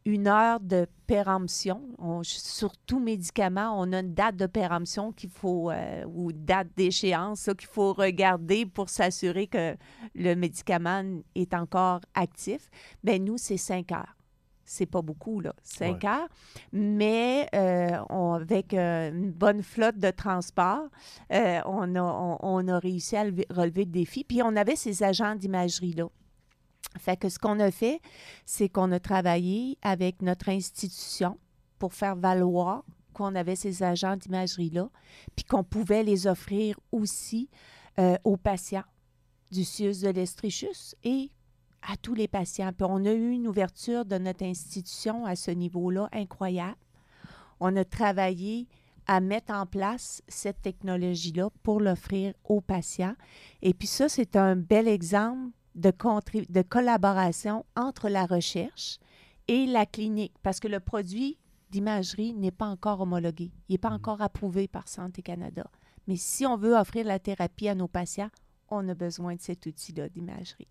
[0.05, 1.81] une heure de péremption.
[1.97, 6.69] On- sur tout médicament, on a une date de péremption qu'il faut, euh, ou date
[6.77, 9.75] d'échéance qu'il faut regarder pour s'assurer que
[10.15, 12.69] le médicament est encore actif.
[13.03, 14.16] Bien, nous, c'est cinq heures.
[14.69, 16.09] C'est pas beaucoup, là, cinq Ouais.
[16.09, 16.27] heures.
[16.73, 20.89] Mais euh, on- avec euh, une bonne flotte de transport,
[21.31, 24.25] euh, on, a, on, on a réussi à lever- relever le défi.
[24.25, 26.09] Puis on avait ces agents d'imagerie-là.
[26.99, 28.01] Fait que ce qu'on a fait,
[28.45, 31.37] c'est qu'on a travaillé avec notre institution
[31.79, 34.89] pour faire valoir qu'on avait ces agents d'imagerie-là,
[35.35, 37.49] puis qu'on pouvait les offrir aussi
[38.25, 38.83] aux patients
[39.49, 41.31] du CIUS de l'Estrichus et
[41.87, 42.71] à tous les patients.
[42.73, 46.77] Puis on a eu une ouverture de notre institution à ce niveau-là incroyable.
[47.59, 48.67] On a travaillé
[49.07, 53.15] à mettre en place cette technologie-là pour l'offrir aux patients.
[53.61, 58.99] Et puis ça, c'est un bel exemple de, collaboration entre la recherche
[59.47, 61.37] et la clinique, parce que le produit
[61.69, 63.51] d'imagerie n'est pas encore homologué.
[63.69, 65.69] Il n'est pas encore approuvé par Santé Canada.
[66.07, 68.29] Mais si on veut offrir la thérapie à nos patients,
[68.69, 70.67] on a besoin de cet outil-là d'imagerie.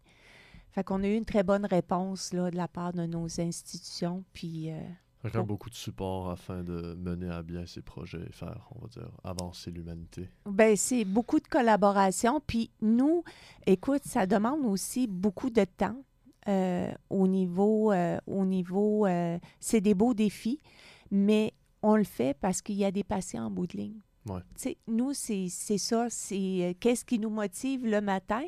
[0.76, 4.22] Fait qu'on a eu une très bonne réponse là, de la part de nos institutions.
[4.34, 4.78] Puis, euh,
[5.22, 8.88] Fait beaucoup de support afin de mener à bien ces projets et faire, on va
[8.88, 10.28] dire, avancer l'humanité.
[10.44, 12.42] ben, c'est beaucoup de collaboration.
[12.46, 13.24] Puis nous,
[13.64, 15.96] écoute, ça demande aussi beaucoup de temps
[16.46, 20.60] euh, au niveau, euh, au niveau euh, c'est des beaux défis,
[21.10, 24.00] mais on le fait parce qu'il y a des patients en bout de ligne.
[24.26, 24.74] Ouais.
[24.88, 28.42] Nous, c'est ça, c'est euh, qu'est-ce qui nous motive le matin?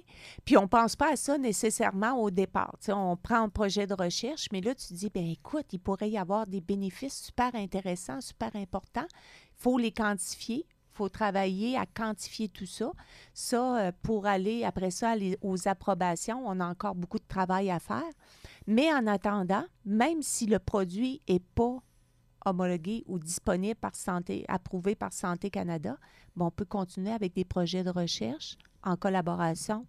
[0.44, 2.74] Puis on ne pense pas à ça nécessairement au départ.
[2.80, 5.78] Tu sais, on prend un projet de recherche, mais là, tu dis, ben écoute, il
[5.78, 9.06] pourrait y avoir des bénéfices super intéressants, super importants.
[9.12, 10.66] Il faut les quantifier.
[10.90, 12.90] Faut travailler à quantifier tout ça.
[13.32, 17.70] Ça, euh, pour aller après ça aller aux approbations, on a encore beaucoup de travail
[17.70, 18.02] à faire.
[18.66, 21.78] Mais en attendant, même si le produit n'est pas
[22.50, 25.96] homologués ou disponibles par Santé, approuvés par Santé Canada,
[26.36, 29.86] ben, on peut continuer avec des projets de recherche en collaboration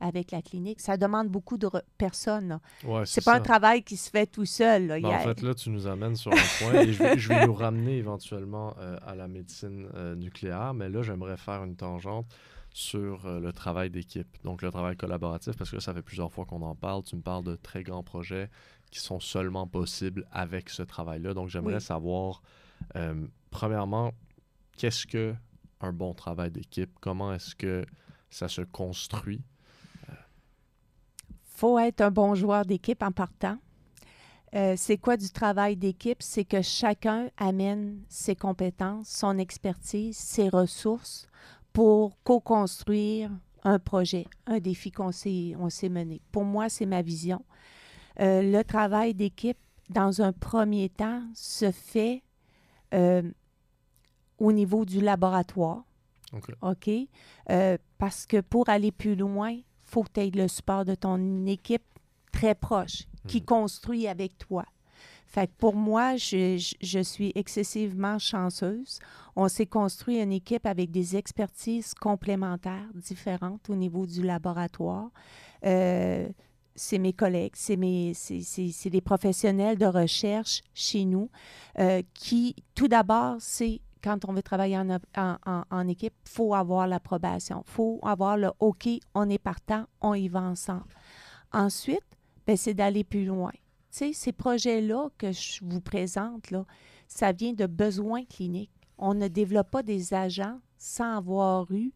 [0.00, 0.80] avec la clinique.
[0.80, 1.68] Ça demande beaucoup de
[1.98, 2.58] personnes.
[2.84, 3.36] Ouais, C'est pas ça.
[3.36, 4.86] un travail qui se fait tout seul.
[4.86, 4.98] là.
[5.00, 7.46] Ben, en fait, là, tu nous amènes sur un point et je vais, je vais
[7.46, 12.26] nous ramener éventuellement euh, à la médecine euh, nucléaire, mais là, j'aimerais faire une tangente
[12.72, 16.44] sur euh, le travail d'équipe, donc le travail collaboratif, parce que ça fait plusieurs fois
[16.44, 17.02] qu'on en parle.
[17.02, 18.48] Tu me parles de très grands projets
[18.90, 21.34] qui sont seulement possibles avec ce travail-là.
[21.34, 21.80] Donc, j'aimerais Oui.
[21.80, 22.42] savoir,
[22.96, 24.12] euh, premièrement,
[24.76, 25.34] qu'est-ce que
[25.80, 26.90] un bon travail d'équipe?
[27.00, 27.84] Comment est-ce que
[28.30, 29.42] ça se construit?
[31.56, 33.58] faut être un bon joueur d'équipe en partant.
[34.54, 36.22] Euh, c'est quoi du travail d'équipe?
[36.22, 41.28] C'est que chacun amène ses compétences, son expertise, ses ressources
[41.74, 43.30] pour co-construire
[43.62, 46.22] un projet, un défi qu'on s'est, on s'est mené.
[46.32, 47.44] Pour moi, c'est ma vision.
[48.20, 52.22] Euh, le travail d'équipe, dans un premier temps, se fait
[52.94, 53.22] euh,
[54.38, 55.84] au niveau du laboratoire.
[56.62, 56.88] OK.
[57.50, 60.94] Euh, parce que pour aller plus loin, il faut que tu aies le support de
[60.94, 61.82] ton équipe
[62.32, 63.44] très proche qui Mhm.
[63.46, 64.64] construit avec toi.
[65.26, 68.98] Fait que pour moi, je, je- je suis excessivement chanceuse.
[69.36, 75.10] On s'est construit une équipe avec des expertises complémentaires différentes au niveau du laboratoire.
[75.64, 76.28] Euh,
[76.80, 78.14] c'est mes collègues, c'est mes,
[78.86, 81.28] des professionnels de recherche chez nous
[81.78, 85.36] euh, qui, tout d'abord, c'est quand on veut travailler en, en,
[85.70, 90.28] en- équipe, faut avoir l'approbation, il faut avoir le OK, on est partant, on y
[90.28, 90.88] va ensemble.
[91.52, 92.00] Ensuite,
[92.46, 93.52] ben, c'est d'aller plus loin.
[93.52, 93.58] Tu
[93.90, 96.64] sais, ces projets-là que je vous présente, là,
[97.08, 98.70] ça vient de besoins cliniques.
[98.96, 101.92] On ne développe pas des agents sans avoir eu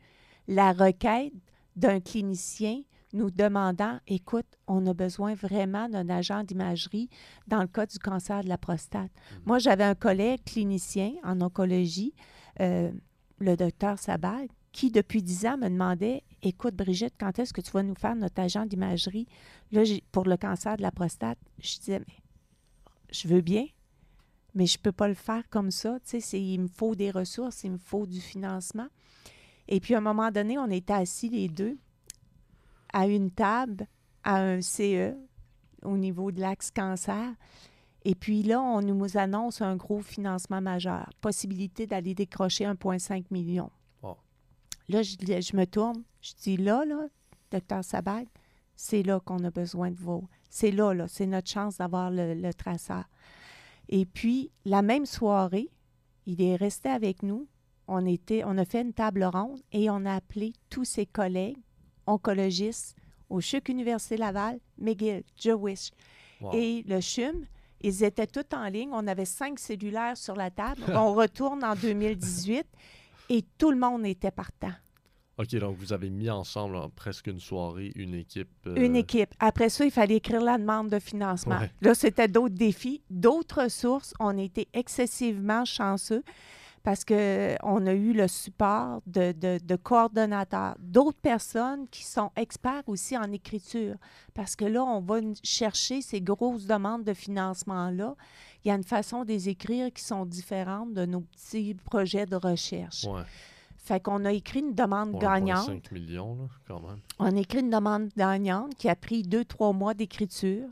[0.46, 1.32] la requête
[1.74, 2.82] d'un clinicien
[3.14, 7.08] nous demandant, écoute, on a besoin vraiment d'un agent d'imagerie
[7.46, 9.10] dans le cas du cancer de la prostate.
[9.46, 12.12] Moi, j'avais un collègue clinicien en oncologie,
[12.60, 12.90] euh,
[13.38, 17.70] le docteur Sabag, qui, depuis dix ans, me demandait Écoute, Brigitte, quand est-ce que tu
[17.70, 19.26] vas nous faire notre agent d'imagerie?
[20.12, 22.14] Pour le cancer de la prostate Je disais Mais
[23.10, 23.64] je veux bien,
[24.54, 25.98] mais je ne peux pas le faire comme ça.
[26.00, 28.88] Tu sais, c'est- il me faut des ressources, il me faut du financement.
[29.68, 31.78] Et puis, à un moment donné, on était assis les deux
[32.94, 33.88] à une table,
[34.22, 35.14] à un CE,
[35.82, 37.34] au niveau de l'axe cancer.
[38.04, 43.70] Et puis là, on nous annonce un gros financement majeur, possibilité d'aller décrocher 1,5 million.
[44.02, 44.16] Wow.
[44.88, 47.08] Là, je me tourne, je dis là, là,
[47.50, 48.28] docteur Sabag,
[48.76, 50.28] c'est là qu'on a besoin de vous.
[50.48, 53.04] C'est là, là, c'est notre chance d'avoir le, le traceur.
[53.88, 55.68] Et puis, la même soirée,
[56.26, 57.48] il est resté avec nous.
[57.88, 61.58] On, était, on a fait une table ronde et on a appelé tous ses collègues
[62.06, 62.96] oncologistes
[63.30, 65.90] au CHUC Université Laval, McGill, Jewish
[66.40, 66.50] Wow.
[66.54, 67.46] et le CHUM.
[67.80, 68.90] Ils étaient tous en ligne.
[68.92, 70.82] On avait cinq cellulaires sur la table.
[70.94, 72.66] On retourne en 2018
[73.30, 74.72] et tout le monde était partant.
[75.36, 78.48] OK, donc vous avez mis ensemble en presque une soirée une équipe.
[78.66, 79.34] euh, Une équipe.
[79.40, 81.58] Après ça, il fallait écrire la demande de financement.
[81.58, 81.70] Ouais.
[81.80, 84.14] Là, c'était d'autres défis, d'autres ressources.
[84.20, 86.22] On était excessivement chanceux
[86.84, 92.82] parce qu'on a eu le support de, de- de coordonnateurs, d'autres personnes qui sont experts
[92.86, 93.96] aussi en écriture.
[94.34, 98.14] Parce que là, on va chercher ces grosses demandes de financement-là.
[98.64, 102.26] Il y a une façon de les écrire qui sont différentes de nos petits projets
[102.26, 103.04] de recherche.
[103.04, 103.22] Ouais.
[103.78, 105.68] Fait qu'on a écrit une demande Pour gagnante.
[105.68, 107.00] 1,5 millions, là, quand même.
[107.18, 110.68] On a écrit une demande gagnante qui a pris deux, trois mois d'écriture.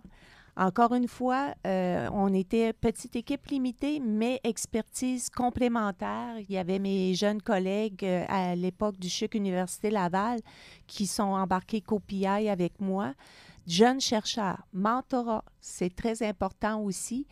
[0.56, 6.36] Encore une fois, euh, on était petite équipe limitée, mais expertise complémentaire.
[6.40, 10.40] Il y avait mes jeunes collègues euh, à l'époque du CHUC Université Laval
[10.86, 13.14] qui sont embarqués COPI avec moi.
[13.66, 17.26] Jeunes chercheurs, mentorat, c'est très important aussi.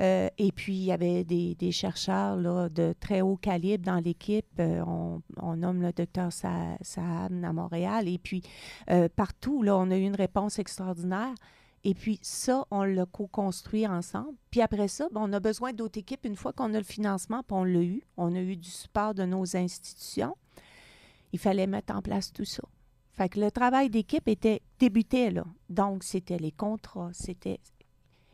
[0.00, 4.46] Euh, et puis, il y avait des, chercheurs là, de très haut calibre dans l'équipe.
[4.58, 5.20] On,
[5.56, 8.08] nomme le docteur Sa- Saab à Montréal.
[8.08, 8.42] Et puis,
[9.14, 11.34] partout, là, on a eu une réponse extraordinaire.
[11.84, 14.34] Et puis, ça, on l'a co-construit ensemble.
[14.50, 16.24] Puis après ça, ben, on a besoin d'autres équipes.
[16.24, 19.14] Une fois qu'on a le financement, puis on l'a eu, on a eu du support
[19.14, 20.34] de nos institutions,
[21.32, 22.62] il fallait mettre en place tout ça.
[23.12, 25.44] Fait que le travail d'équipe était débuté là.
[25.68, 27.60] Donc, c'était les contrats, c'était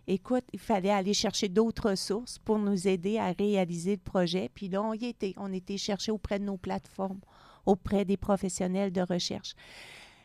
[0.07, 4.51] Écoute, il fallait aller chercher d'autres ressources pour nous aider à réaliser le projet.
[4.53, 5.35] Puis là, on y était.
[5.37, 7.21] On était chercher auprès de nos plateformes,
[7.65, 9.55] auprès des professionnels de recherche.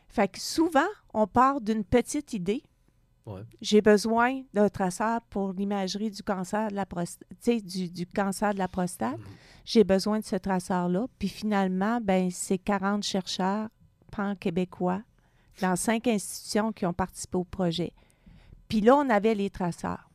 [0.08, 2.64] Fait que souvent, on part d'une petite idée.
[3.26, 3.42] Ouais.
[3.60, 7.26] J'ai besoin d'un traceur pour l'imagerie du cancer de la prostate,
[7.64, 9.18] du, du cancer de la prostate.
[9.64, 11.06] J'ai besoin de ce traceur-là.
[11.18, 13.68] Puis finalement, ben, c'est 40 chercheurs
[14.12, 15.02] pan-québécois
[15.60, 17.92] dans cinq institutions qui ont participé au projet.
[18.68, 20.08] Puis là, on avait les traceurs.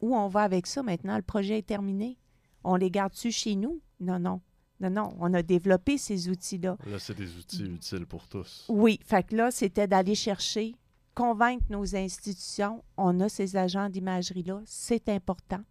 [0.00, 1.16] Où on va avec ça maintenant?
[1.16, 2.18] Le projet est terminé.
[2.64, 3.80] On les garde-tu chez nous?
[4.00, 4.40] Non, non.
[4.80, 5.16] Non, non.
[5.20, 6.76] On a développé ces outils-là.
[6.86, 8.66] Là, c'est des outils utiles pour tous.
[8.68, 9.00] Oui.
[9.04, 10.74] Fait que là, c'était d'aller chercher,
[11.16, 12.84] convaincre nos institutions.
[12.96, 14.60] On a ces agents d'imagerie-là.
[14.66, 15.62] C'est important.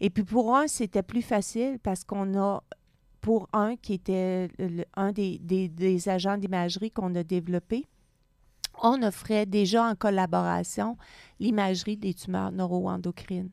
[0.00, 2.62] Et puis pour un, c'était plus facile parce qu'on a,
[3.20, 4.48] pour un qui était
[4.94, 7.84] un des agents d'imagerie qu'on a développé,
[8.82, 10.96] on offrait déjà en collaboration
[11.40, 13.50] l'imagerie des tumeurs neuroendocrines.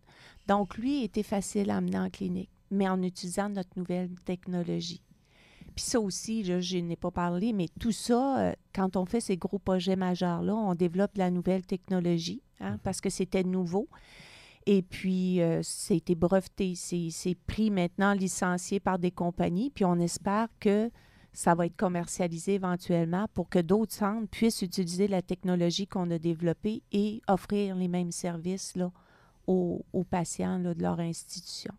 [0.47, 5.01] Donc, lui était facile à amener en clinique, mais en utilisant notre nouvelle technologie.
[5.75, 9.19] Puis ça aussi, là, je n'ai pas parlé, mais tout ça, euh, quand on fait
[9.19, 13.89] ces gros projets majeurs-là, on développe la nouvelle technologie, hein, parce que c'était nouveau.
[14.65, 19.99] Et puis, euh, c'était breveté, c'est c'est pris maintenant, licencié par des compagnies, puis on
[19.99, 20.89] espère que
[21.33, 26.17] ça va être commercialisé éventuellement pour que d'autres centres puissent utiliser la technologie qu'on a
[26.17, 28.91] développée et offrir les mêmes services là,
[29.45, 31.73] aux, aux patients là, de leur institution.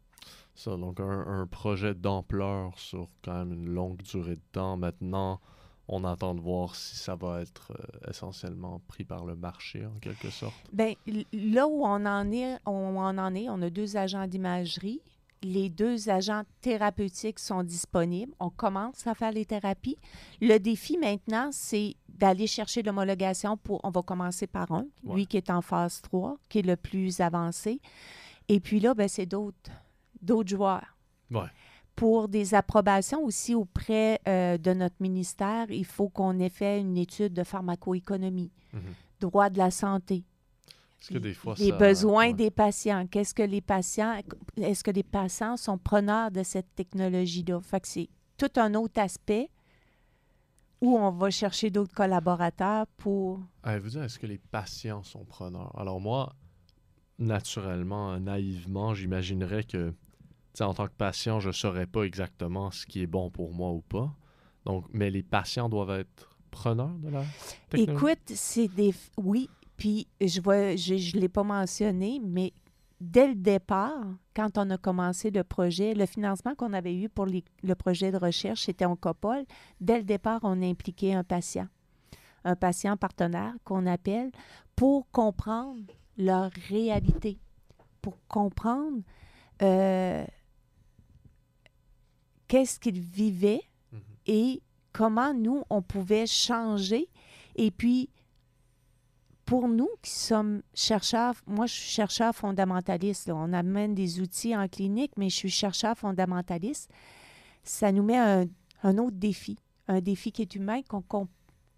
[0.56, 4.76] Ça, donc un, un projet d'ampleur sur quand même une longue durée de temps.
[4.76, 5.40] Maintenant,
[5.88, 9.98] on attend de voir si ça va être euh, essentiellement pris par le marché, en
[10.00, 10.54] quelque sorte.
[10.72, 10.94] Bien,
[11.32, 15.00] là où on en est, on en en est, on a deux agents d'imagerie.
[15.42, 18.32] Les deux agents thérapeutiques sont disponibles.
[18.40, 19.98] On commence à faire les thérapies.
[20.40, 23.80] Le défi maintenant, c'est d'aller chercher l'homologation pour.
[23.84, 25.14] On va commencer par un, Ouais.
[25.14, 27.80] lui qui est en phase 3, qui est le plus avancé.
[28.48, 29.70] Et puis là, ben, c'est d'autres,
[30.26, 30.96] d'autres joueurs.
[31.30, 31.48] Ouais.
[31.94, 36.98] Pour des approbations aussi auprès euh, de notre ministère, il faut qu'on ait fait une
[36.98, 38.80] étude de pharmacoéconomie, Mhm.
[39.20, 40.24] droit de la santé,
[40.98, 42.32] Parce que des fois, les ça- besoins ouais.
[42.34, 43.06] des patients.
[43.06, 44.20] Qu'est-ce que les patients,
[44.58, 47.60] est-ce que les patients sont preneurs de cette technologie-là?
[47.62, 49.48] Fait que c'est tout un autre aspect
[50.82, 53.40] où on va chercher d'autres collaborateurs pour.
[53.62, 55.72] Avez-vous dit, est-ce que les patients sont preneurs?
[55.78, 56.34] Alors moi,
[57.18, 59.94] naturellement, naïvement, j'imaginerais que,
[60.64, 63.70] en tant que patient, je ne saurais pas exactement ce qui est bon pour moi
[63.70, 64.12] ou pas.
[64.64, 67.22] Donc, mais les patients doivent être preneurs de la
[67.68, 68.04] technologie?
[68.06, 68.94] Écoute, c'est des.
[69.16, 72.52] Oui, puis je vois, je ne l'ai pas mentionné, mais
[73.00, 77.26] dès le départ, quand on a commencé le projet, le financement qu'on avait eu pour
[77.26, 79.44] le projet de recherche, c'était en COPOL.
[79.80, 81.68] Dès le départ, on a impliqué un patient,
[82.44, 84.30] un patient partenaire qu'on appelle,
[84.74, 85.80] pour comprendre
[86.18, 87.38] leur réalité,
[88.02, 89.02] pour comprendre
[89.62, 90.24] euh,
[92.48, 94.00] qu'est-ce qu'ils vivaient Mhm.
[94.26, 97.08] et comment nous, on pouvait changer.
[97.54, 98.10] Et puis,
[99.44, 103.36] pour nous qui sommes chercheurs, moi je suis chercheur fondamentaliste, là.
[103.36, 106.90] on amène des outils en clinique, mais je suis chercheur fondamentaliste,
[107.62, 108.46] ça nous met un,
[108.82, 109.56] un autre défi,
[109.86, 111.02] un défi qui est humain, qu'on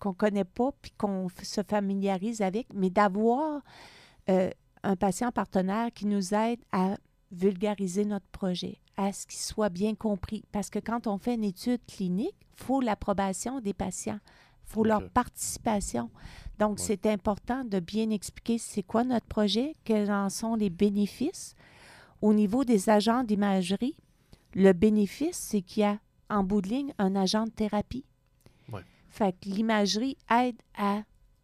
[0.01, 3.63] qu'on connaît pas, puis qu'on se familiarise avec, mais d'avoir
[4.31, 4.49] euh,
[4.85, 6.97] un patient partenaire qui nous aide à
[7.33, 10.45] vulgariser notre projet, à ce qu'il soit bien compris.
[10.53, 14.19] Parce que quand on fait une étude clinique, il faut l'approbation des patients,
[14.67, 16.11] il faut leur participation.
[16.59, 16.85] Donc, Ouais.
[16.85, 21.55] c'est important de bien expliquer c'est quoi notre projet, quels en sont les bénéfices.
[22.21, 23.95] Au niveau des agents d'imagerie,
[24.55, 28.05] le bénéfice, c'est qu'il y a en bout de ligne un agent de thérapie.
[28.73, 28.83] Ouais.
[29.09, 31.03] Fait que l'imagerie aide à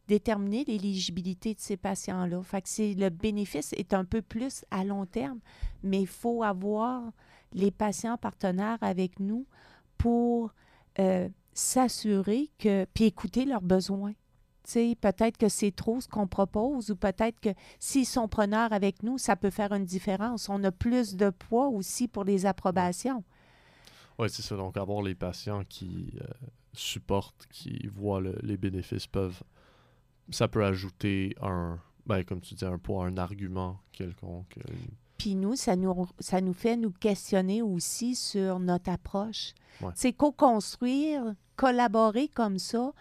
[0.08, 2.42] déterminer l'éligibilité de ces patients-là.
[2.42, 5.38] Fait que c'est, le bénéfice est un peu plus à long terme,
[5.84, 7.02] mais il faut avoir
[7.54, 9.46] les patients partenaires avec nous
[9.96, 10.52] pour
[10.98, 14.12] euh, s'assurer que, puis écouter leurs besoins.
[15.00, 19.18] Peut-être que c'est trop ce qu'on propose ou peut-être que s'ils sont preneurs avec nous,
[19.18, 20.48] ça peut faire une différence.
[20.48, 23.22] On a plus de poids aussi pour les approbations.
[24.18, 24.56] Oui, c'est ça.
[24.56, 26.24] Donc, avoir les patients qui euh,
[26.72, 29.42] supportent, qui voient le- les bénéfices peuvent.
[30.30, 31.78] Ça peut ajouter un.
[32.06, 34.56] Ben, comme tu dis, un poids, un argument quelconque.
[35.24, 39.54] Puis nous, ça nous, ça nous fait nous questionner aussi sur notre approche.
[39.80, 39.88] Ouais.
[39.94, 42.92] C'est co-construire, collaborer comme ça,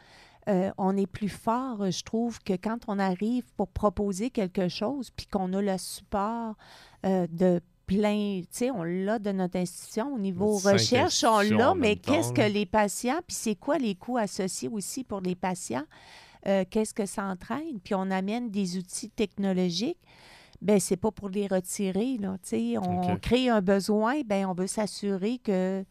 [0.47, 5.09] euh, on est plus fort, je trouve, que quand on arrive pour proposer quelque chose,
[5.11, 6.55] puis qu'on a le support
[7.05, 10.13] euh, de plein, tu sais, on l'a de notre institution.
[10.13, 13.95] Au niveau Cinq recherche, on l'a, mais qu'est-ce que les patients, puis c'est quoi les
[13.95, 15.83] coûts associés aussi pour les patients?
[16.47, 17.81] Euh, qu'est-ce que ça entraîne?
[17.83, 19.99] Puis on amène des outils technologiques
[20.63, 22.37] ben c'est pas pour les retirer là,
[22.81, 25.85] on crée un besoin, ben on veut s'assurer que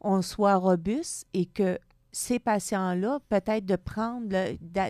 [0.00, 1.78] on soit robuste et que
[2.12, 4.28] ces patients-là, peut-être de prendre,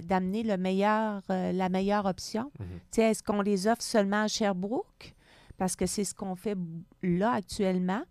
[0.02, 2.52] d'amener le meilleur, euh, la meilleure option.
[2.60, 3.02] Mhm.
[3.02, 5.14] Est-ce qu'on les offre seulement à Sherbrooke?
[5.56, 6.56] Parce que c'est ce qu'on fait
[7.02, 8.02] là actuellement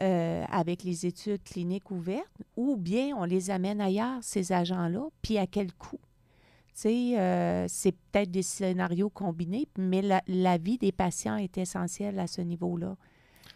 [0.00, 5.36] euh, avec les études cliniques ouvertes, ou bien on les amène ailleurs, ces agents-là, puis
[5.36, 6.00] à quel coût?
[6.84, 12.40] Euh, c'est peut-être des scénarios combinés, mais la, vie des patients est essentielle à ce
[12.40, 12.96] niveau-là.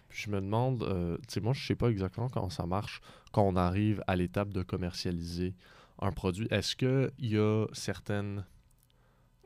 [0.09, 3.01] Je me demande, euh, moi, je sais pas exactement comment ça marche
[3.33, 5.55] quand on arrive à l'étape de commercialiser
[6.01, 6.49] un produit.
[6.51, 8.45] Est-ce qu'il y a certaines,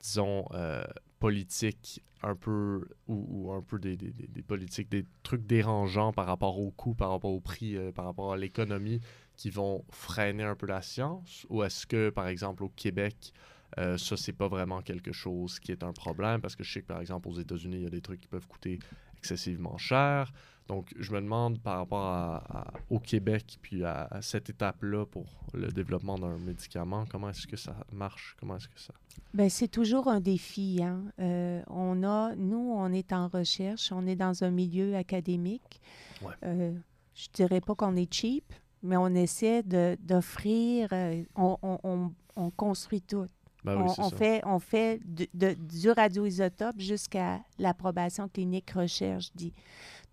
[0.02, 0.84] disons, euh,
[1.18, 6.70] politiques un peu, ou, un peu des, des- politiques, des trucs dérangeants par rapport au
[6.70, 9.00] coût, par rapport au prix, par rapport à l'économie
[9.36, 11.44] qui vont freiner un peu la science?
[11.50, 13.34] Ou est-ce que, par exemple, au Québec,
[13.78, 16.40] euh, ça, c'est pas vraiment quelque chose qui est un problème?
[16.40, 18.28] Parce que je sais que, par exemple, aux États-Unis, il y a des trucs qui
[18.28, 18.78] peuvent coûter
[19.18, 20.32] excessivement cher.
[20.66, 25.04] Donc, je me demande par rapport à- à- au Québec, puis à, à cette étape-là
[25.04, 28.34] pour le développement d'un médicament, comment est-ce que ça marche?
[28.40, 28.94] Comment est-ce que ça...
[29.34, 30.80] Ben, c'est toujours un défi.
[30.82, 31.02] Hein.
[31.20, 35.80] Euh, on a, nous, on est en recherche, on est dans un milieu académique.
[36.22, 36.32] Ouais.
[36.44, 36.72] Euh,
[37.14, 38.52] je dirais pas qu'on est cheap,
[38.82, 43.26] mais on essaie de- d'offrir, euh, on, on- on- on construit tout.
[43.64, 49.52] Ben oui, on, fait, on fait de- de- du radioisotope jusqu'à l'approbation clinique recherche, dit.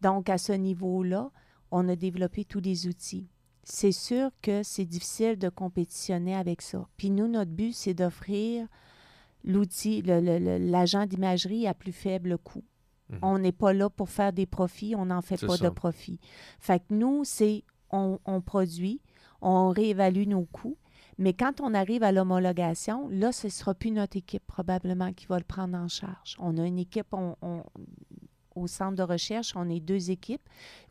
[0.01, 1.29] Donc, à ce niveau-là,
[1.69, 3.27] on a développé tous les outils.
[3.63, 6.87] C'est sûr que c'est difficile de compétitionner avec ça.
[6.97, 8.67] Puis nous, notre but, c'est d'offrir
[9.43, 12.63] l'outil, l'agent d'imagerie à plus faible coût.
[13.09, 13.19] Mhm.
[13.21, 15.65] On n'est pas là pour faire des profits, on n'en fait pas ça.
[15.65, 16.19] de profit.
[16.59, 19.01] Fait que nous, c'est on, on produit,
[19.41, 20.77] on réévalue nos coûts,
[21.21, 25.27] mais quand on arrive à l'homologation, là, ce ne sera plus notre équipe probablement qui
[25.27, 26.35] va le prendre en charge.
[26.39, 27.13] On a une équipe
[28.55, 30.41] au centre de recherche, on est deux équipes,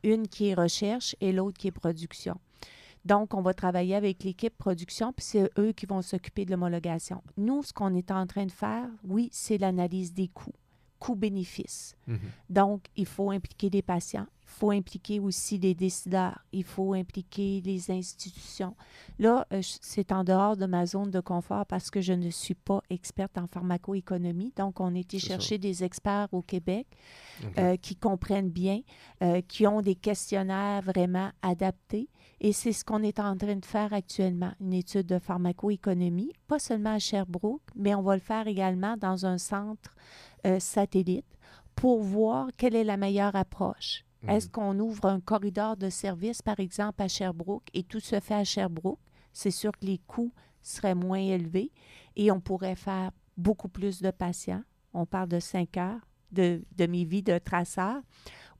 [0.05, 2.37] une qui est recherche et l'autre qui est production.
[3.05, 7.25] Donc, on va travailler avec l'équipe production, puis c'est eux qui vont s'occuper de l'homologation.
[7.37, 10.55] Nous, ce qu'on est en train de faire, oui, c'est l'analyse des coûts,
[11.01, 11.97] coûts-bénéfices.
[12.07, 12.19] Mhm.
[12.49, 17.63] Donc, il faut impliquer les patients, il faut impliquer aussi les décideurs, il faut impliquer
[17.65, 18.77] les institutions.
[19.19, 22.55] Là, euh, c'est en dehors de ma zone de confort parce que je ne suis
[22.55, 24.53] pas experte en pharmacoéconomie.
[24.57, 25.35] Donc, on a été C'est ça.
[25.35, 26.87] chercher des experts au Québec
[27.59, 28.81] euh, qui comprennent bien,
[29.23, 32.09] euh, qui ont des questionnaires vraiment adaptés.
[32.43, 36.59] Et c'est ce qu'on est en train de faire actuellement, une étude de pharmacoéconomie, pas
[36.59, 39.95] seulement à Sherbrooke, mais on va le faire également dans un centre
[40.47, 41.27] euh, satellite
[41.75, 44.05] pour voir quelle est la meilleure approche.
[44.23, 44.31] Mhm.
[44.31, 48.35] Est-ce qu'on ouvre un corridor de service, par exemple, à Sherbrooke, et tout se fait
[48.35, 48.99] à Sherbrooke?
[49.33, 50.33] C'est sûr que les coûts
[50.63, 51.73] seraient moins élevés
[52.17, 54.63] et on pourrait faire beaucoup plus de patients.
[54.93, 56.01] On parle de cinq heures
[56.33, 57.97] de demi-vie de traceur.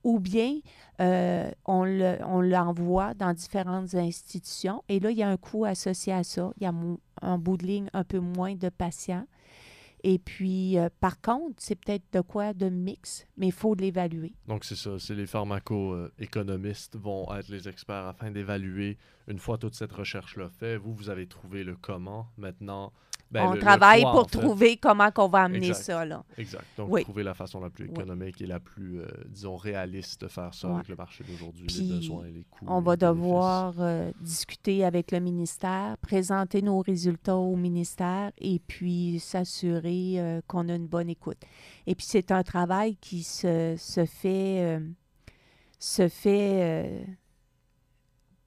[0.03, 0.59] Ou bien
[0.99, 5.63] euh, on le- on l'envoie dans différentes institutions et là, il y a un coût
[5.65, 6.51] associé à ça.
[6.57, 6.73] Il y a
[7.21, 9.25] en bout de ligne un peu moins de patients.
[10.03, 14.33] Et puis, euh, par contre, c'est peut-être de quoi de mix, mais il faut l'évaluer.
[14.47, 14.97] Donc, c'est ça.
[14.97, 18.97] C'est les pharmaco-économistes vont être les experts afin d'évaluer,
[19.27, 22.27] une fois toute cette recherche-là faite, vous, vous avez trouvé le comment.
[22.37, 22.91] Maintenant,
[23.31, 24.37] ben, on le- le travaille pour en fait.
[24.39, 25.83] trouver comment qu'on va amener Exact.
[25.83, 26.05] ça.
[26.05, 26.23] Là.
[26.37, 26.65] Exact.
[26.77, 27.03] Donc, Oui.
[27.03, 27.91] trouver la façon la plus Oui.
[27.91, 30.75] économique et la plus, euh, disons, réaliste de faire ça Ouais.
[30.75, 32.65] avec le marché d'aujourd'hui, les besoins et les coûts.
[32.67, 39.19] On va devoir euh, discuter avec le ministère, présenter nos résultats au ministère et puis
[39.19, 41.37] s'assurer euh, qu'on a une bonne écoute.
[41.87, 44.79] Et puis c'est un travail qui se, se fait,
[45.79, 47.05] se fait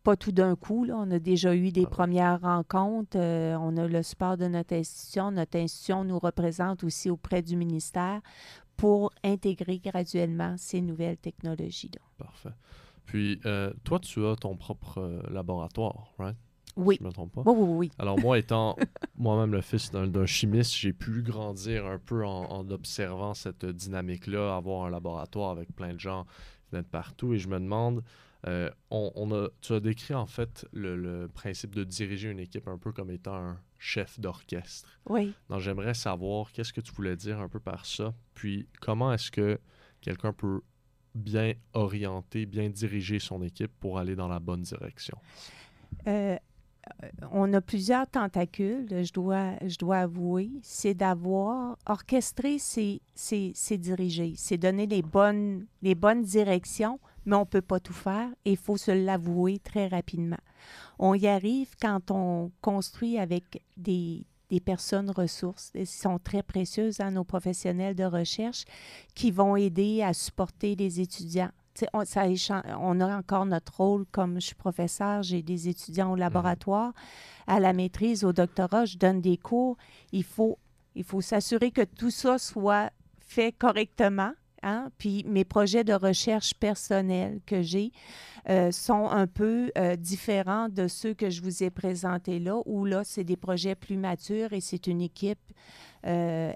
[0.04, 0.84] pas tout d'un coup.
[0.84, 0.94] là.
[0.98, 3.16] On a déjà eu des Ah premières rencontres.
[3.18, 5.30] euh, on a le support de notre institution.
[5.32, 8.20] Notre institution nous représente aussi auprès du ministère
[8.76, 12.00] pour intégrer graduellement ces nouvelles technologies-là.
[12.18, 12.50] Parfait.
[13.06, 16.36] Puis, euh, toi, tu as ton propre euh, laboratoire, right?
[16.76, 16.96] Oui.
[17.00, 17.42] Je me trompe pas.
[17.46, 17.90] Oui, oui, oui.
[17.98, 18.76] Alors moi, étant
[19.16, 24.56] moi-même le fils d'un chimiste, j'ai pu grandir un peu en, en observant cette dynamique-là,
[24.56, 27.32] avoir un laboratoire avec plein de gens qui venaient de partout.
[27.34, 28.02] Et je me demande,
[28.46, 32.40] euh, on, on a, tu as décrit en fait le, le principe de diriger une
[32.40, 34.88] équipe un peu comme étant un chef d'orchestre.
[35.08, 35.32] Oui.
[35.48, 39.30] Donc j'aimerais savoir qu'est-ce que tu voulais dire un peu par ça, puis comment est-ce
[39.30, 39.58] que
[40.00, 40.60] quelqu'un peut
[41.14, 45.16] bien orienter, bien diriger son équipe pour aller dans la bonne direction?
[46.06, 46.36] Euh,
[47.30, 50.50] on a plusieurs tentacules, je dois, je dois avouer.
[50.62, 57.36] C'est d'avoir orchestré, c'est, c'est, c'est diriger, c'est donner les bonnes, les bonnes directions, mais
[57.36, 60.38] on ne peut pas tout faire et il faut se l'avouer très rapidement.
[60.98, 67.00] On y arrive quand on construit avec des, des personnes ressources, qui sont très précieuses
[67.00, 68.64] à nos professionnels de recherche,
[69.14, 71.50] qui vont aider à supporter les étudiants.
[71.92, 72.22] On, ça
[72.80, 76.92] on a encore notre rôle comme je suis professeur, j'ai des étudiants au laboratoire,
[77.48, 79.76] à la maîtrise, au doctorat, je donne des cours.
[80.12, 80.58] Il faut,
[80.94, 84.32] il faut s'assurer que tout ça soit fait correctement.
[84.64, 84.90] Hein?
[84.96, 87.92] Puis mes projets de recherche personnels que j'ai
[88.48, 92.86] euh, sont un peu euh, différents de ceux que je vous ai présentés là, où
[92.86, 95.38] là, c'est des projets plus matures et c'est une équipe
[96.06, 96.52] euh,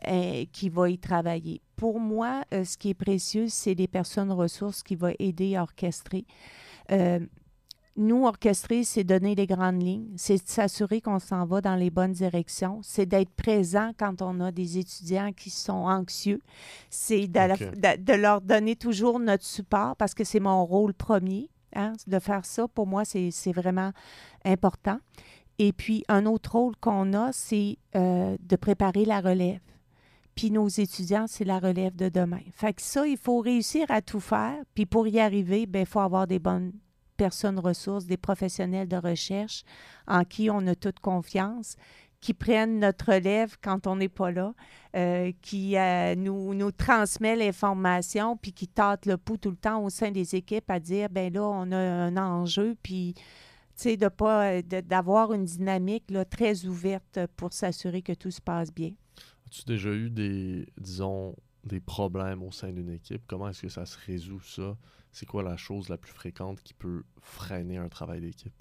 [0.53, 1.61] qui va y travailler.
[1.77, 6.25] Pour moi, ce qui est précieux, c'est les personnes ressources qui vont aider à orchestrer.
[8.01, 12.13] Nous, orchestrer, c'est donner les grandes lignes, c'est s'assurer qu'on s'en va dans les bonnes
[12.13, 16.41] directions, c'est d'être présent quand on a des étudiants qui sont anxieux,
[16.91, 21.51] c'est de, leur donner toujours notre support parce que c'est mon rôle premier.
[21.75, 23.91] hein, de faire ça, pour moi, c'est vraiment
[24.45, 25.01] important.
[25.59, 29.61] Et puis, un autre rôle qu'on a, c'est euh, de préparer la relève.
[30.37, 32.43] Puis nos étudiants, c'est la relève de demain.
[32.53, 34.55] Fait que ça, il faut réussir à tout faire.
[34.73, 36.71] Puis pour y arriver, ben, il faut avoir des bonnes
[37.19, 39.65] personnes ressources, des professionnels de recherche
[40.07, 41.77] en qui on a toute confiance,
[42.21, 44.55] qui prennent notre relève quand on n'est pas là,
[44.97, 49.85] euh, qui euh, nous, nous transmet l'information, puis qui tâte le pouls tout le temps
[49.85, 53.15] au sein des équipes à dire, ben là, on a un enjeu, puis
[53.85, 58.73] de pas euh, d'avoir une dynamique là, très ouverte pour s'assurer que tout se passe
[58.73, 58.93] bien.
[59.47, 63.23] As-tu déjà eu des, disons, des problèmes au sein d'une équipe?
[63.27, 64.77] Comment est-ce que ça se résout, ça?
[65.13, 68.53] C'est quoi la chose la plus fréquente qui peut freiner un travail d'équipe?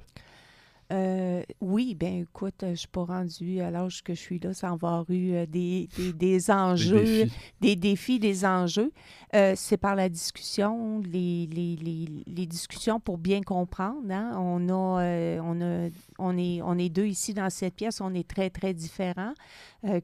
[0.89, 4.54] Euh, oui, ben écoute, euh, je suis pas rendue à l'âge que je suis là
[4.54, 7.30] sans avoir eu euh, des, des, des enjeux, Des
[7.60, 8.20] des défis.
[8.20, 8.93] des enjeux.
[9.36, 14.10] Euh, c'est par la discussion, les, les, les, les discussions pour bien comprendre.
[14.10, 14.32] hein.
[14.39, 15.89] On, a, euh, on, a,
[16.20, 19.34] on, est, on est deux ici dans cette pièce, on est très, très différents.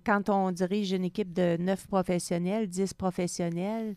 [0.06, 3.96] Quand on dirige une équipe de neuf professionnels, dix professionnels,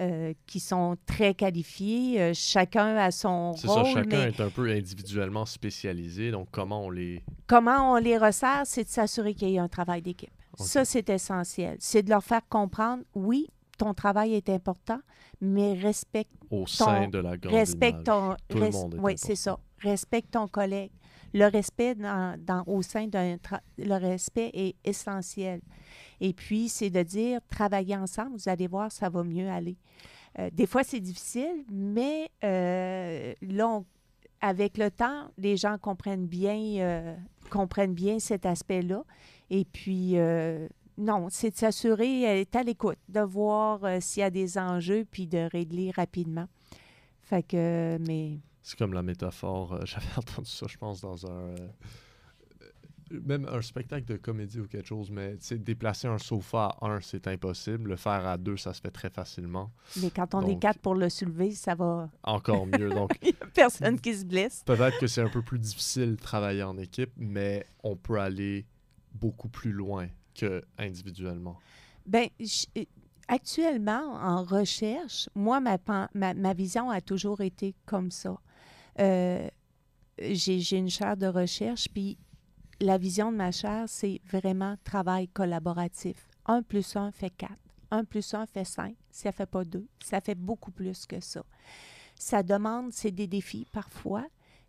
[0.00, 3.84] euh, qui sont très qualifiés, euh, chacun a son C'est rôle.
[3.86, 7.22] ça, chacun mais- est un peu individuellement spécialisé, donc comment on les...
[7.46, 10.30] Comment on les resserre, c'est de s'assurer qu'il y ait un travail d'équipe.
[10.56, 11.76] Ça, c'est essentiel.
[11.78, 13.46] C'est de leur faire comprendre, oui,
[13.78, 14.98] ton travail est important,
[15.40, 18.04] mais respecte, au sein de la grande respecte image.
[18.04, 18.36] ton...
[18.48, 19.58] Tout le monde est oui, c'est ça.
[19.80, 20.90] Respecte ton collègue.
[21.34, 23.36] Le respect dans, au sein d'un...
[23.76, 25.60] Le respect est essentiel.
[26.20, 29.76] Et puis, c'est de dire, travailler ensemble, vous allez voir, ça va mieux aller.
[30.38, 33.34] Euh, des fois, c'est difficile, mais euh,
[34.40, 37.16] avec le temps, les gens comprennent bien, euh,
[37.50, 39.04] comprennent bien cet aspect-là.
[39.50, 44.30] Et puis, euh, non, c'est de s'assurer, être à l'écoute, de voir s'il y a
[44.30, 46.46] des enjeux, puis de régler rapidement.
[47.22, 48.38] Fait que, mais
[48.68, 51.30] C'est comme la métaphore, euh, j'avais entendu ça, je pense, dans un...
[51.30, 51.56] euh,
[52.60, 57.00] euh, même un spectacle de comédie ou quelque chose, mais déplacer un sofa à un,
[57.00, 57.88] c'est impossible.
[57.88, 59.70] Le faire à deux, ça se fait très facilement.
[60.02, 62.10] mais quand on est quatre pour le soulever, ça va.
[62.24, 62.90] Encore mieux.
[62.90, 64.62] Donc, Il n'y a personne qui se blesse.
[64.66, 68.66] peut-être que c'est un peu plus difficile de travailler en équipe, mais on peut aller
[69.14, 71.58] beaucoup plus loin que individuellement.
[72.04, 72.26] Bien,
[73.28, 75.78] actuellement, en recherche, moi, ma,
[76.12, 78.38] ma, ma vision a toujours été comme ça.
[79.00, 79.48] Euh,
[80.20, 82.18] J'ai une chaire de recherche, puis
[82.80, 86.28] la vision de ma chaire, c'est vraiment travail collaboratif.
[86.46, 87.58] Un plus un fait quatre.
[87.90, 88.94] Un plus un fait cinq.
[89.10, 89.86] Ça fait pas deux.
[90.04, 91.42] Ça fait beaucoup plus que ça.
[92.16, 94.26] Ça demande, c'est des défis parfois,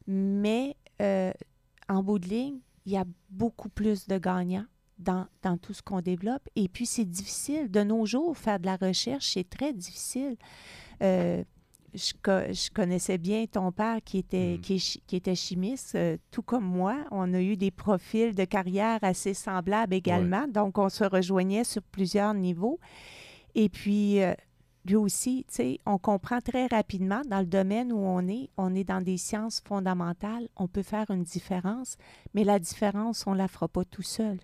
[0.08, 1.32] mais euh,
[1.88, 4.66] en bout de ligne, il y a beaucoup plus de gagnants
[4.98, 6.48] dans, dans tout ce qu'on développe.
[6.56, 7.70] Et puis, c'est difficile.
[7.70, 10.38] De nos jours, faire de la recherche, c'est très difficile.
[11.02, 11.44] Euh,
[11.94, 14.62] je, je connaissais bien ton père qui était, Mm.
[14.62, 16.96] qui, était chimiste, euh, tout comme moi.
[17.12, 20.48] On a eu des profils de carrière assez semblables également.
[20.48, 22.80] Donc, on se rejoignait sur plusieurs niveaux.
[23.56, 24.34] Et puis, euh,
[24.86, 28.74] lui aussi, tu sais, on comprend très rapidement dans le domaine où on est, on
[28.76, 31.98] est dans des sciences fondamentales, on peut faire une différence,
[32.34, 34.38] mais la différence, on ne la fera pas tout seul.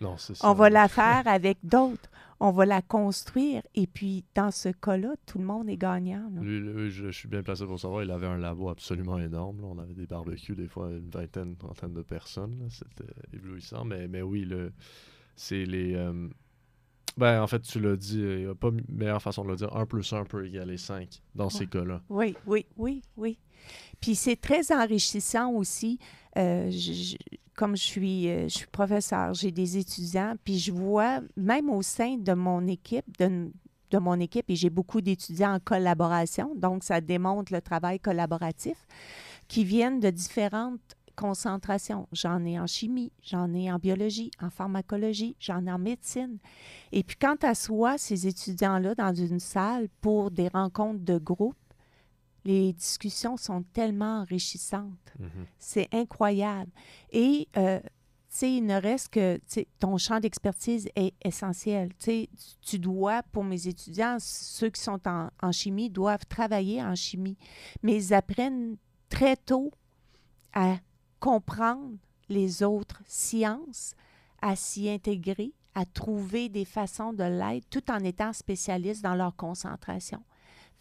[0.00, 0.34] Non, ça.
[0.42, 2.10] On va la faire avec d'autres.
[2.40, 3.62] On va la construire.
[3.74, 6.30] Et puis, dans ce cas-là, tout le monde est gagnant.
[6.34, 6.40] là.
[6.40, 9.60] Lui, lui, je, je suis bien placé pour savoir, il avait un labo absolument énorme.
[9.60, 9.66] là.
[9.68, 12.66] On avait des barbecues, des fois une vingtaine, une trentaine de personnes.
[12.70, 13.84] C'était éblouissant.
[13.84, 14.72] Mais, mais oui, le,
[15.36, 15.94] c'est les.
[15.94, 16.28] euh,
[17.16, 19.74] Ben, en fait, tu l'as dit, il n'y a pas meilleure façon de le dire.
[19.76, 22.02] 1 plus 1 peut égaler 5 dans ces cas-là.
[22.08, 23.38] Oui, oui, oui, oui.
[24.00, 25.98] Puis c'est très enrichissant aussi.
[26.36, 27.16] Euh, je-
[27.54, 31.82] comme je suis, euh, je suis professeur, j'ai des étudiants, puis je vois, même au
[31.82, 33.50] sein de mon équipe, de,
[33.90, 38.86] de mon équipe, et j'ai beaucoup d'étudiants en collaboration, donc ça démontre le travail collaboratif,
[39.48, 40.80] qui viennent de différentes
[41.14, 42.08] concentrations.
[42.12, 46.38] J'en ai en chimie, j'en ai en biologie, en pharmacologie, j'en ai en médecine.
[46.92, 51.56] Et puis quand tu soi ces étudiants-là dans une salle pour des rencontres de groupe,
[52.44, 55.12] les discussions sont tellement enrichissantes.
[55.18, 55.46] Mhm.
[55.58, 56.70] C'est incroyable.
[57.10, 59.40] Et, euh, tu sais, il ne reste que,
[59.78, 61.90] ton champ d'expertise est essentiel.
[61.98, 62.28] Tu
[62.60, 67.38] tu dois, pour mes étudiants, ceux qui sont en, en chimie doivent travailler en chimie,
[67.82, 68.76] mais ils apprennent
[69.08, 69.70] très tôt
[70.52, 70.78] à
[71.20, 71.96] comprendre
[72.28, 73.94] les autres sciences,
[74.42, 79.34] à s'y intégrer, à trouver des façons de l'être tout en étant spécialistes dans leur
[79.36, 80.22] concentration.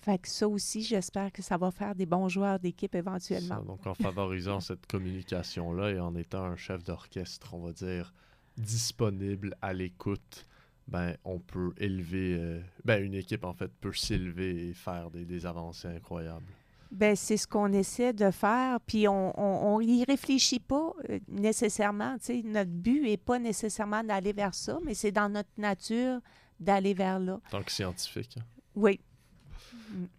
[0.03, 3.59] Fait que ça aussi, j'espère que ça va faire des bons joueurs d'équipe éventuellement.
[3.59, 8.13] Ça, donc, en favorisant cette communication-là et en étant un chef d'orchestre, on va dire,
[8.57, 10.45] disponible à l'écoute,
[10.89, 15.23] ben, on peut élever, euh, ben, une équipe, en fait, peut s'élever et faire des,
[15.23, 16.43] des avancées incroyables.
[16.91, 22.17] Ben, c'est ce qu'on essaie de faire, puis on n'y réfléchit pas euh, nécessairement.
[22.17, 22.41] tu sais.
[22.43, 26.19] Notre but n'est pas nécessairement d'aller vers ça, mais c'est dans notre nature
[26.59, 27.39] d'aller vers là.
[27.47, 28.35] En tant que scientifique.
[28.37, 28.43] hein.
[28.75, 28.99] Oui.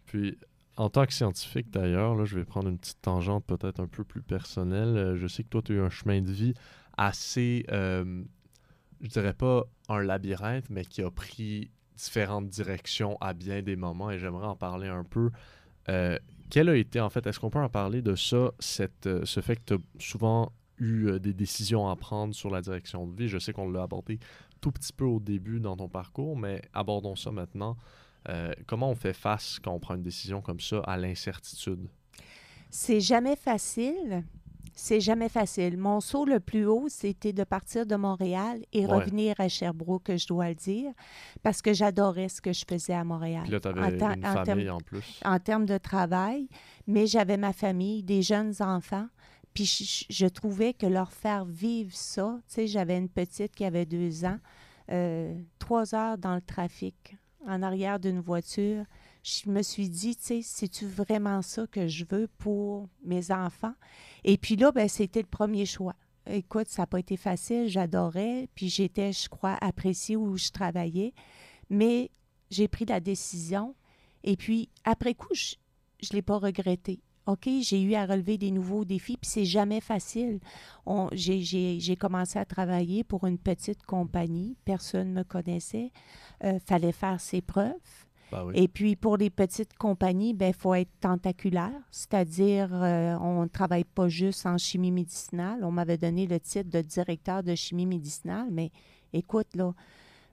[0.06, 0.38] Puis,
[0.76, 4.04] en tant que scientifique, d'ailleurs, là, je vais prendre une petite tangente peut-être un peu
[4.04, 4.96] plus personnelle.
[4.96, 6.54] Euh, je sais que toi, tu as eu un chemin de vie
[6.96, 8.22] assez, euh,
[9.00, 14.10] je dirais pas un labyrinthe, mais qui a pris différentes directions à bien des moments
[14.10, 15.30] et j'aimerais en parler un peu.
[15.88, 16.18] Euh,
[16.50, 19.40] quel a été, en fait, est-ce qu'on peut en parler de ça, cette, euh, ce
[19.40, 23.28] fait que tu as souvent eu des décisions à prendre sur la direction de vie?
[23.28, 24.18] Je sais qu'on l'a abordé
[24.60, 27.76] tout petit peu au début dans ton parcours, mais abordons ça maintenant.
[28.28, 31.88] Euh, comment on fait face quand on prend une décision comme ça à l'incertitude?
[32.70, 34.24] C'est jamais facile.
[34.76, 35.76] C'est jamais facile.
[35.78, 38.92] Mon saut le plus haut, c'était de partir de Montréal et Ouais.
[38.96, 40.90] revenir à Sherbrooke, je dois le dire,
[41.44, 43.42] parce que j'adorais ce que je faisais à Montréal.
[43.44, 45.20] Puis là, tu En avais temps- une en famille en plus.
[45.24, 46.48] en termes de travail,
[46.88, 49.06] mais j'avais ma famille, des jeunes enfants.
[49.52, 53.64] Puis je, je trouvais que leur faire vivre ça, tu sais, j'avais une petite qui
[53.64, 54.38] avait deux ans,
[54.90, 57.16] euh, trois heures dans le trafic,
[57.46, 58.84] en arrière d'une voiture.
[59.22, 63.74] Je me suis dit, tu sais, c'est-tu vraiment ça que je veux pour mes enfants?
[64.24, 65.94] Et puis là, ben, c'était le premier choix.
[66.26, 71.12] Écoute, ça n'a pas été facile, j'adorais, puis j'étais, je crois, appréciée où je travaillais,
[71.68, 72.10] mais
[72.50, 73.74] j'ai pris la décision.
[74.22, 75.56] Et puis, après coup, je
[76.10, 77.00] ne l'ai pas regretté.
[77.26, 80.40] OK, j'ai eu à relever des nouveaux défis, puis c'est jamais facile.
[81.12, 85.90] J'ai commencé à travailler pour une petite compagnie, personne ne me connaissait,
[86.44, 87.72] euh, fallait faire ses preuves.
[88.32, 88.54] Oui.
[88.56, 93.84] Et puis, pour les petites compagnies, il faut être tentaculaire, c'est-à-dire euh, on ne travaille
[93.84, 95.62] pas juste en chimie médicinale.
[95.62, 98.70] On m'avait donné le titre de directeur de chimie médicinale, mais
[99.12, 99.72] écoute, là,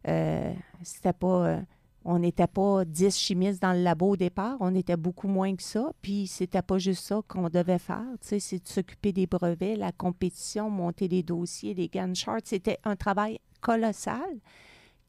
[0.08, 1.62] euh, c'était pas...
[2.04, 5.62] on n'était pas 10 chimistes dans le labo au départ, on était beaucoup moins que
[5.62, 5.92] ça.
[6.02, 10.70] Puis c'était pas juste ça qu'on devait faire, c'est de s'occuper des brevets, la compétition,
[10.70, 12.42] monter les dossiers, les Gantt charts.
[12.46, 14.40] C'était un travail colossal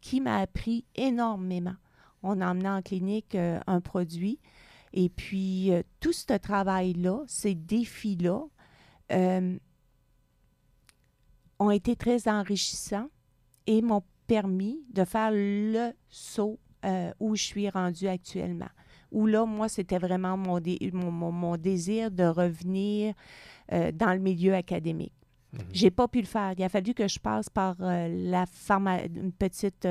[0.00, 1.76] qui m'a appris énormément.
[2.22, 4.38] On emmenait en clinique euh, un produit.
[4.92, 8.42] Et puis, euh, tout ce travail-là, ces défis-là,
[9.12, 9.58] euh,
[11.58, 13.08] ont été très enrichissants
[13.66, 18.70] et m'ont permis de faire le saut euh, où je suis rendue actuellement.
[19.10, 23.14] Où là, moi, c'était vraiment mon, dé- mon, mon- mon désir de revenir
[23.72, 25.12] euh, dans le milieu académique.
[25.52, 25.60] Mhm.
[25.72, 26.54] J'ai pas pu le faire.
[26.56, 29.86] Il a fallu que je passe par euh, la pharma, une petite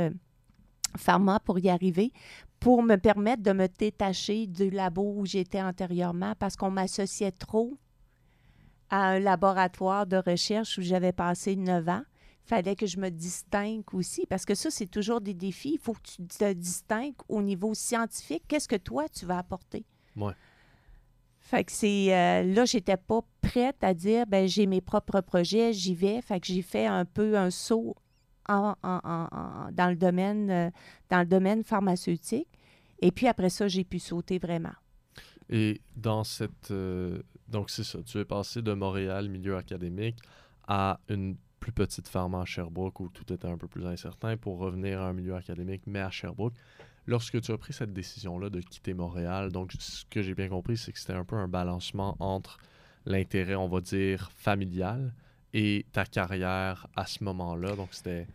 [0.98, 2.12] pharma pour y arriver,
[2.60, 7.78] pour me permettre de me détacher du labo où j'étais antérieurement parce qu'on m'associait trop
[8.90, 12.02] à un laboratoire de recherche où j'avais passé neuf ans.
[12.44, 15.74] Fallait que je me distingue aussi, parce que ça, c'est toujours des défis.
[15.74, 18.44] Il faut que tu te distingues au niveau scientifique.
[18.48, 19.86] Qu'est-ce que toi, tu vas apporter?
[20.16, 20.34] Ouais.
[21.40, 22.14] Fait que c'est...
[22.16, 26.22] euh, là, j'étais pas prête à dire, ben j'ai mes propres projets, j'y vais.
[26.22, 27.96] Fait que j'ai fait un peu un saut
[28.50, 30.70] en- en- en- en- dans, le domaine, euh,
[31.10, 32.48] dans le domaine pharmaceutique.
[33.02, 34.74] Et puis après ça, j'ai pu sauter vraiment.
[35.50, 36.72] Et dans cette.
[36.72, 38.00] euh, donc, c'est ça.
[38.04, 40.18] Tu es passé de Montréal, milieu académique,
[40.68, 44.58] à une plus petite pharma à Sherbrooke où tout était un peu plus incertain pour
[44.58, 46.56] revenir à un milieu académique, mais à Sherbrooke.
[47.06, 50.76] Lorsque tu as pris cette décision-là de quitter Montréal, donc ce que j'ai bien compris,
[50.76, 52.58] c'est que c'était un peu un balancement entre
[53.06, 55.14] l'intérêt, on va dire, familial
[55.54, 57.76] et ta carrière à ce moment-là.
[57.76, 58.28] Donc, c'était,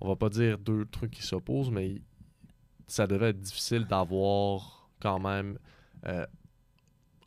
[0.00, 2.02] on va pas dire deux trucs qui s'opposent, mais
[2.86, 5.58] ça devait être difficile d'avoir quand même.
[6.06, 6.26] euh,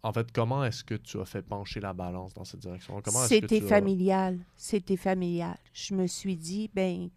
[0.04, 2.96] en fait, comment est-ce que tu as fait pencher la balance dans cette direction?
[3.28, 4.40] C'était as- familial.
[4.56, 5.58] C'était familial.
[5.74, 7.10] Je me suis dit, ben,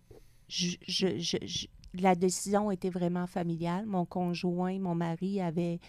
[0.49, 3.85] je, je- je- je- la décision était vraiment familiale.
[3.87, 5.81] Mon conjoint, mon mari avait,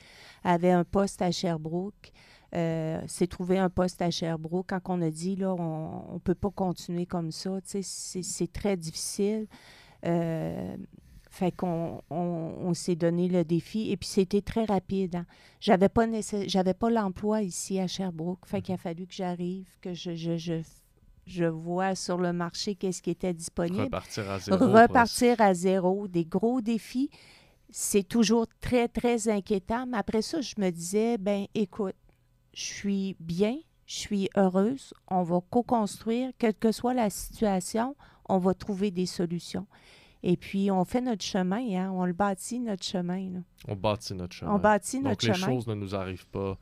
[0.43, 2.11] avait un poste à Sherbrooke.
[2.53, 4.67] Euh, s'est trouvé un poste à Sherbrooke.
[4.69, 9.47] Quand on a dit, là, on ne peut pas continuer comme ça, c'est très difficile.
[10.05, 10.75] Euh,
[11.33, 12.15] fait qu'on on,
[12.61, 15.15] on s'est donné le défi et puis c'était très rapide.
[15.15, 15.25] hein.
[15.61, 18.45] J'avais pas nécess- j'avais pas l'emploi ici à Sherbrooke.
[18.45, 20.55] Fait qu'il a fallu que j'arrive, que je, je, je,
[21.25, 23.83] je vois sur le marché qu'est-ce qui était disponible.
[23.83, 24.57] repartir à zéro?
[24.73, 27.09] Repartir à zéro, des gros défis.
[27.69, 29.85] C'est toujours très, très inquiétant.
[29.87, 31.95] Mais après ça, je me disais, ben écoute,
[32.53, 33.55] je suis bien,
[33.85, 37.95] je suis heureuse, on va co-construire, quelle que soit la situation,
[38.27, 39.65] on va trouver des solutions.
[40.23, 43.29] Et puis, on fait notre chemin, hein, on le bâtit, notre chemin.
[43.31, 43.39] là.
[43.67, 44.53] On bâtit notre chemin.
[44.53, 45.47] On bâtit Donc, notre les chemin.
[45.47, 46.57] choses ne nous arrivent pas.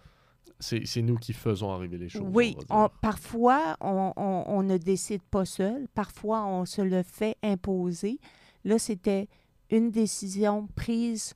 [0.62, 2.28] C'est nous qui faisons arriver les choses.
[2.34, 5.88] Oui, on on- parfois, on, on- on ne décide pas seul.
[5.94, 8.20] Parfois, on se le fait imposer.
[8.66, 9.28] Là, c'était
[9.70, 11.34] une décision prise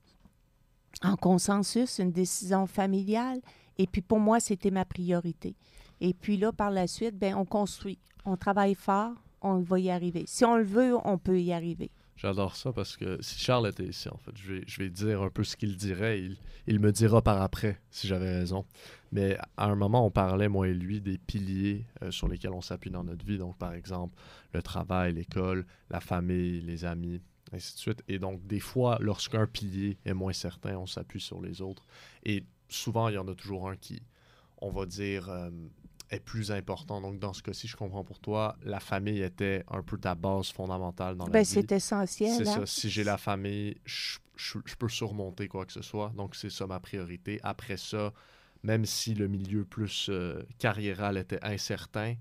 [1.03, 3.39] en consensus, une décision familiale.
[3.78, 5.55] Et puis, pour moi, c'était ma priorité.
[6.01, 7.99] Et puis là, par la suite, ben, on construit.
[8.26, 10.24] On travaille fort, on va y arriver.
[10.28, 11.91] Si on le veut, on peut y arriver.
[12.24, 15.43] J'adore ça parce que si Charles était ici, en fait, je vais, dire un peu
[15.43, 16.21] ce qu'il dirait.
[16.21, 18.65] Il, il me dira par après si j'avais raison.
[19.11, 22.61] Mais à un moment, on parlait, moi et lui, des piliers euh, sur lesquels on
[22.61, 23.38] s'appuie dans notre vie.
[23.38, 24.15] Donc, par exemple,
[24.53, 27.21] le travail, l'école, la famille, les amis,
[27.51, 28.03] ainsi de suite.
[28.07, 31.86] Et donc, des fois, lorsqu'un pilier est moins certain, on s'appuie sur les autres.
[32.24, 34.01] Et souvent, il y en a toujours un qui,
[34.59, 35.49] on va dire, euh,
[36.14, 37.01] est plus important.
[37.01, 40.49] Donc, dans ce cas-ci, je comprends pour toi, la famille était un peu ta base
[40.51, 41.45] fondamentale dans la Ben, vie.
[41.45, 42.32] c'est essentiel.
[42.36, 42.59] C'est hein.
[42.61, 42.66] ça.
[42.66, 46.11] Si j'ai la famille, je, je- je peux surmonter quoi que ce soit.
[46.16, 47.39] Donc, c'est ça ma priorité.
[47.43, 48.14] Après ça,
[48.64, 52.16] même si le milieu plus euh, carriéral était incertain,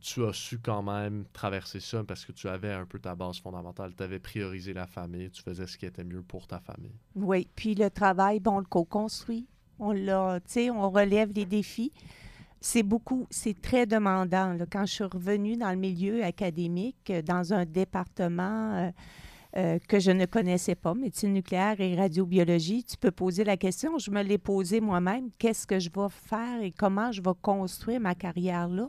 [0.00, 3.38] tu as su quand même traverser ça parce que tu avais un peu ta base
[3.40, 3.94] fondamentale.
[3.96, 5.30] Tu avais priorisé la famille.
[5.30, 6.94] Tu faisais ce qui était mieux pour ta famille.
[7.14, 9.46] Oui, puis le travail, bon, on le co-construit.
[9.78, 11.90] On l'a, tu sais, on relève les défis.
[12.66, 14.56] C'est beaucoup, c'est très demandant.
[14.72, 18.90] Quand je suis revenue dans le milieu académique, euh, dans un département euh,
[19.58, 23.98] euh, que je ne connaissais pas, médecine nucléaire et radiobiologie, tu peux poser la question,
[23.98, 28.00] je me l'ai posée moi-même, qu'est-ce que je vais faire et comment je vais construire
[28.00, 28.88] ma carrière là?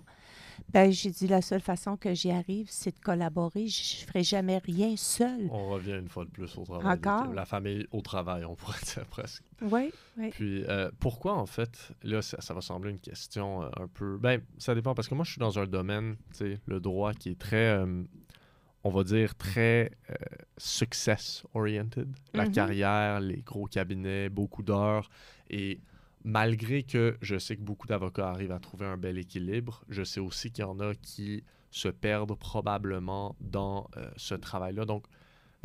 [0.75, 3.65] Ben, j'ai dit la seule façon que j'y arrive, c'est de collaborer.
[3.67, 5.47] Je ne ferai jamais rien seul.
[5.49, 6.97] On revient une fois de plus au travail.
[6.97, 7.33] Encore?
[7.33, 9.41] La famille au travail, on pourrait dire presque.
[9.61, 10.31] Oui, oui.
[10.31, 14.17] Puis euh, pourquoi en fait, là ça, ça va sembler une question euh, un peu...
[14.17, 17.13] Ben ça dépend parce que moi je suis dans un domaine, tu sais, le droit
[17.13, 18.03] qui est très, euh,
[18.83, 19.91] on va dire très
[20.57, 22.09] success oriented.
[22.33, 22.51] La Mhm.
[22.51, 25.09] carrière, les gros cabinets, beaucoup d'heures
[25.49, 25.79] et
[26.25, 30.19] malgré que je sais que beaucoup d'avocats arrivent à trouver un bel équilibre, je sais
[30.19, 34.83] aussi qu'il y en a qui se perdent probablement dans euh, ce travail-là.
[34.85, 35.05] Donc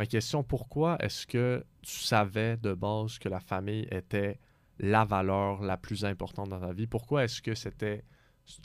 [0.00, 4.40] Ma question, pourquoi est-ce que tu savais de base que la famille était
[4.78, 6.86] la valeur la plus importante dans ta vie?
[6.86, 8.02] Pourquoi est-ce que c'était...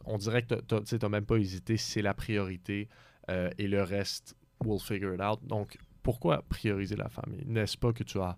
[0.06, 2.88] On dirait que tu n'as même pas hésité, c'est la priorité
[3.30, 5.46] euh, et le reste, we'll figure it out.
[5.46, 7.44] Donc, pourquoi prioriser la famille?
[7.46, 8.38] N'est-ce pas que tu as...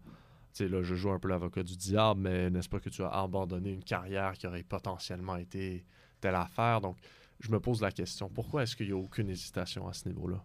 [0.57, 3.03] Tu sais, là, je joue un peu l'avocat du diable, mais n'est-ce pas que tu
[3.03, 5.85] as abandonné une carrière qui aurait potentiellement été
[6.19, 6.81] telle affaire?
[6.81, 6.97] Donc,
[7.39, 10.43] je me pose la question, pourquoi est-ce qu'il n'y a aucune hésitation à ce niveau-là?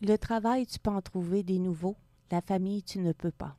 [0.00, 1.96] Le travail, tu peux en trouver des nouveaux.
[2.30, 3.58] La famille, tu ne peux pas.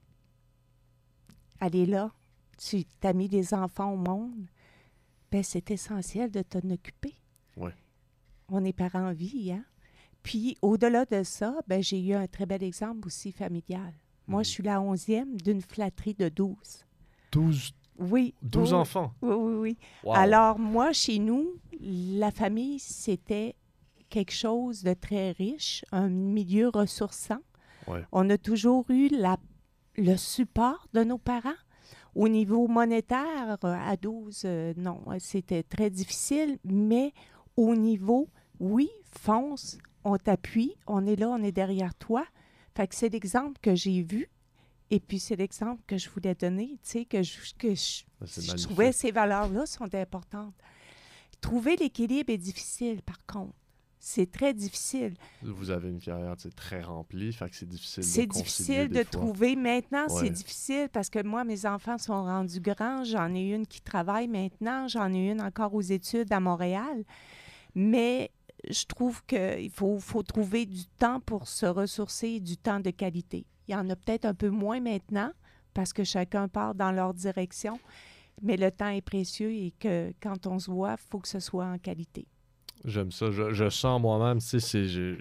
[1.60, 2.14] Elle est là.
[2.58, 4.48] Tu as mis des enfants au monde.
[5.34, 7.16] Ben, c'est essentiel de t'en occuper.
[7.58, 7.74] Ouais.
[8.48, 9.66] On est parents en vie, hein?
[10.24, 13.94] Puis, au-delà de ça, ben, j'ai eu un très bel exemple aussi familial.
[14.30, 14.44] Moi, Mhm.
[14.46, 16.86] je suis la onzième d'une flatterie de 12.
[17.32, 18.34] 12, Oui.
[18.44, 19.12] 12 oui, enfants?
[19.24, 19.78] Oui, oui, oui.
[20.04, 20.14] Wow.
[20.16, 21.48] Alors, moi, chez nous,
[21.82, 23.56] la famille, c'était
[24.10, 27.40] quelque chose de très riche, un milieu ressourçant.
[27.88, 28.04] Ouais.
[28.12, 29.38] On a toujours eu la-
[29.98, 31.60] le support de nos parents.
[32.16, 37.14] Au niveau monétaire, à 12, euh, non, c'était très difficile, mais
[37.58, 42.26] au niveau, oui, fonce, on t'appuie, on est là, on est derrière toi.
[42.80, 44.30] Fait que c'est l'exemple que j'ai vu.
[44.90, 48.26] Et puis, c'est l'exemple que je voulais donner, tu sais, que je, que je, Ben,
[48.58, 50.56] je trouvais ces valeurs-là sont importantes.
[51.42, 53.54] Trouver l'équilibre est difficile, par contre.
[54.00, 55.16] C'est très difficile.
[55.42, 59.12] Vous avez une carrière très remplie, fait que c'est difficile de C'est difficile de fois.
[59.12, 59.58] trouver.
[59.58, 60.22] Maintenant, Ouais.
[60.24, 63.04] c'est difficile parce que moi, mes enfants sont rendus grands.
[63.04, 64.88] J'en ai une qui travaille maintenant.
[64.88, 67.04] J'en ai une encore aux études à Montréal.
[67.76, 68.32] Mais
[68.70, 73.46] je trouve qu'il faut, faut trouver du temps pour se ressourcer, du temps de qualité.
[73.68, 75.32] Il y en a peut-être un peu moins maintenant
[75.74, 77.80] parce que chacun part dans leur direction.
[78.42, 81.40] Mais le temps est précieux et que quand on se voit, il faut que ce
[81.40, 82.26] soit en qualité.
[82.86, 83.32] J'aime ça.
[83.32, 85.18] Je, sens moi-même, tu sais,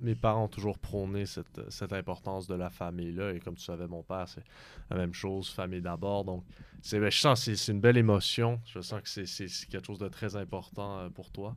[0.00, 3.32] mes parents ont toujours prôné cette, cette importance de la famille-là.
[3.32, 4.44] Et comme tu savais, mon père, c'est
[4.88, 6.24] la même chose, famille d'abord.
[6.24, 6.44] Donc,
[6.92, 8.60] ben, je sens que c'est, une belle émotion.
[8.66, 11.56] Je sens que c'est quelque chose de très important euh, pour toi.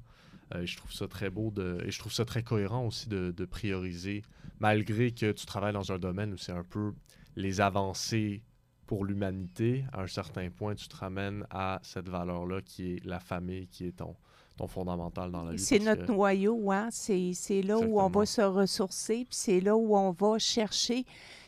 [0.53, 3.31] Euh, je trouve ça très beau de, et je trouve ça très cohérent aussi de,
[3.35, 4.23] de prioriser,
[4.59, 6.93] malgré que tu travailles dans un domaine où c'est un peu
[7.35, 8.41] les avancées
[8.85, 9.85] pour l'humanité.
[9.93, 13.87] À un certain point, tu te ramènes à cette valeur-là qui est la famille, qui
[13.87, 14.15] est ton,
[14.57, 15.59] ton fondamental dans la vie.
[15.59, 16.89] C'est notre que- noyau, hein?
[16.91, 21.05] C'est, là où on va se ressourcer, puis c'est là où on va chercher.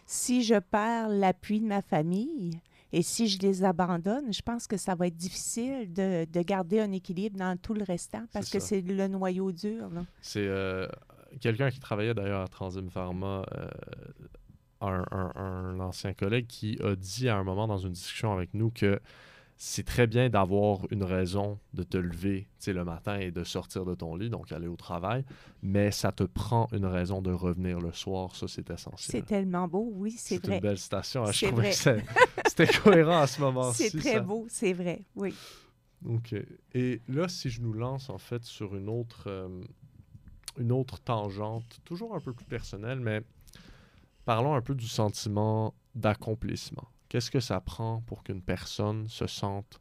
[0.08, 2.60] Si je perds l'appui de ma famille
[2.98, 6.80] et si je les abandonne, je pense que ça va être difficile de, de garder
[6.80, 9.90] un équilibre dans tout le restant parce que c'est le noyau dur.
[10.22, 10.88] C'est euh,
[11.42, 13.68] quelqu'un qui travaillait d'ailleurs à Transim Pharma euh,
[14.82, 18.54] un, un- un ancien collègue qui a dit à un moment dans une discussion avec
[18.54, 19.00] nous que
[19.58, 23.94] c'est très bien d'avoir une raison de te lever le matin et de sortir de
[23.96, 25.24] ton lit, donc aller au travail,
[25.62, 28.36] mais ça te prend une raison de revenir le soir.
[28.36, 29.22] Ça, c'est essentiel.
[29.22, 30.56] C'est tellement beau, oui, c'est C'est vrai.
[30.56, 31.24] une belle citation.
[31.24, 31.32] hein.
[31.32, 31.72] Je C'est trouvais vrai.
[31.72, 31.76] que
[32.46, 33.90] c'est- c'était cohérent à ce moment-ci.
[33.90, 34.20] C'est très ça.
[34.22, 35.34] beau, c'est vrai, oui.
[36.08, 36.36] OK.
[36.74, 39.48] Et là, si je nous lance en fait sur une autre, euh,
[40.58, 43.22] une autre tangente, toujours un peu plus personnelle, mais
[44.26, 46.88] parlons un peu du sentiment d'accomplissement.
[47.10, 49.80] Qu'est-ce que ça prend pour qu'une personne se sente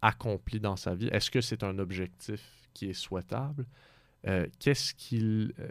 [0.00, 1.08] accomplie dans sa vie?
[1.08, 2.40] Est-ce que c'est un objectif
[2.72, 3.66] qui est souhaitable?
[4.26, 5.52] Euh, Qu'est-ce qu'il...
[5.58, 5.68] euh,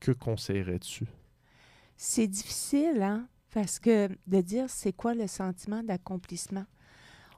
[0.00, 1.06] que conseillerais-tu?
[1.96, 6.64] C'est difficile, hein, parce que de dire c'est quoi le sentiment d'accomplissement.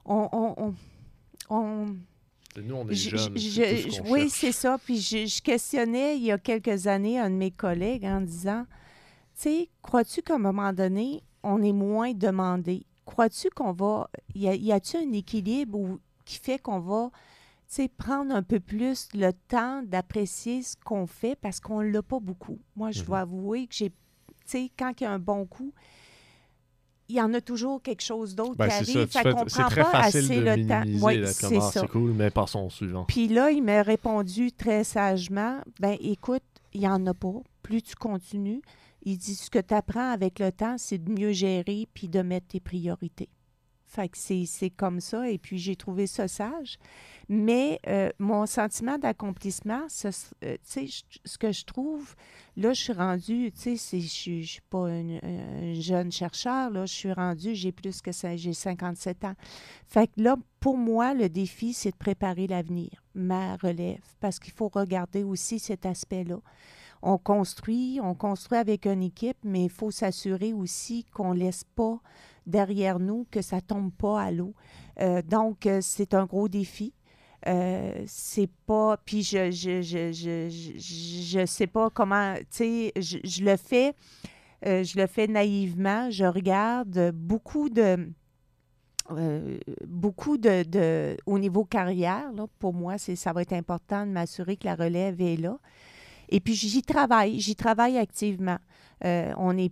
[0.05, 0.75] On, on, on,
[1.49, 1.95] on-
[2.61, 3.37] Nous, on est je- jeunes.
[3.37, 4.77] je- je- oui, c'est ça.
[4.77, 8.65] Puis je questionnais il y a quelques années un de mes collègues en disant,
[9.35, 12.85] tu sais, crois-tu qu'à un moment donné, on est moins demandé?
[13.11, 14.09] Crois-tu qu'on va...
[14.35, 17.09] Y a- y a-t-il un équilibre où- qui fait qu'on va,
[17.67, 22.01] tu sais, prendre un peu plus le temps d'apprécier ce qu'on fait parce qu'on l'a
[22.01, 22.59] pas beaucoup?
[22.75, 23.05] Moi, je Mhm.
[23.05, 23.89] dois avouer que j'ai...
[23.89, 23.95] Tu
[24.45, 25.73] sais, quand il y a un bon coup,
[27.09, 28.99] il y en a toujours quelque chose d'autre Ben, qui ça.
[28.99, 29.07] arrive.
[29.09, 30.83] tu Fait qu'on prend très pas facile assez de le temps.
[31.61, 31.81] ça.
[31.81, 33.03] c'est cool, mais passons au suivant.
[33.05, 36.43] Puis là, il m'a répondu très sagement ben écoute,
[36.73, 37.33] il n'y en a pas.
[37.61, 38.61] Plus tu continues,
[39.03, 42.21] il dit ce que tu apprends avec le temps, c'est de mieux gérer puis de
[42.21, 43.29] mettre tes priorités.
[43.85, 45.29] Fait que c'est comme ça.
[45.29, 46.77] Et puis, j'ai trouvé ça sage.
[47.27, 50.07] Mais euh, mon sentiment d'accomplissement, ce-
[50.45, 52.15] euh, ce que je trouve,
[52.55, 56.85] là, je suis rendue, tu sais, je je suis pas une- un jeune chercheur, là,
[56.85, 59.35] je suis rendue, j'ai plus que ça, j'ai 57 ans.
[59.87, 64.53] Fait que là, pour moi, le défi, c'est de préparer l'avenir, ma relève, parce qu'il
[64.53, 66.39] faut regarder aussi cet aspect-là.
[67.01, 71.63] On construit, on construit avec une équipe, mais il faut s'assurer aussi qu'on ne laisse
[71.63, 71.99] pas
[72.45, 74.53] derrière nous, que ça ne tombe pas à l'eau.
[74.99, 76.93] Euh, donc, euh, c'est un gros défi.
[77.47, 78.97] Euh, c'est pas.
[79.03, 82.35] Puis je je, je, je, je, sais pas comment.
[82.35, 83.95] Tu sais, je, le fais.
[84.63, 86.11] je le fais naïvement.
[86.11, 88.11] Je regarde beaucoup de.
[89.87, 94.55] beaucoup de, de- au niveau carrière, là, pour moi, ça va être important de m'assurer
[94.55, 95.57] que la relève est là.
[96.31, 98.57] Et puis j'y travaille, j'y travaille activement.
[99.03, 99.71] Euh, on est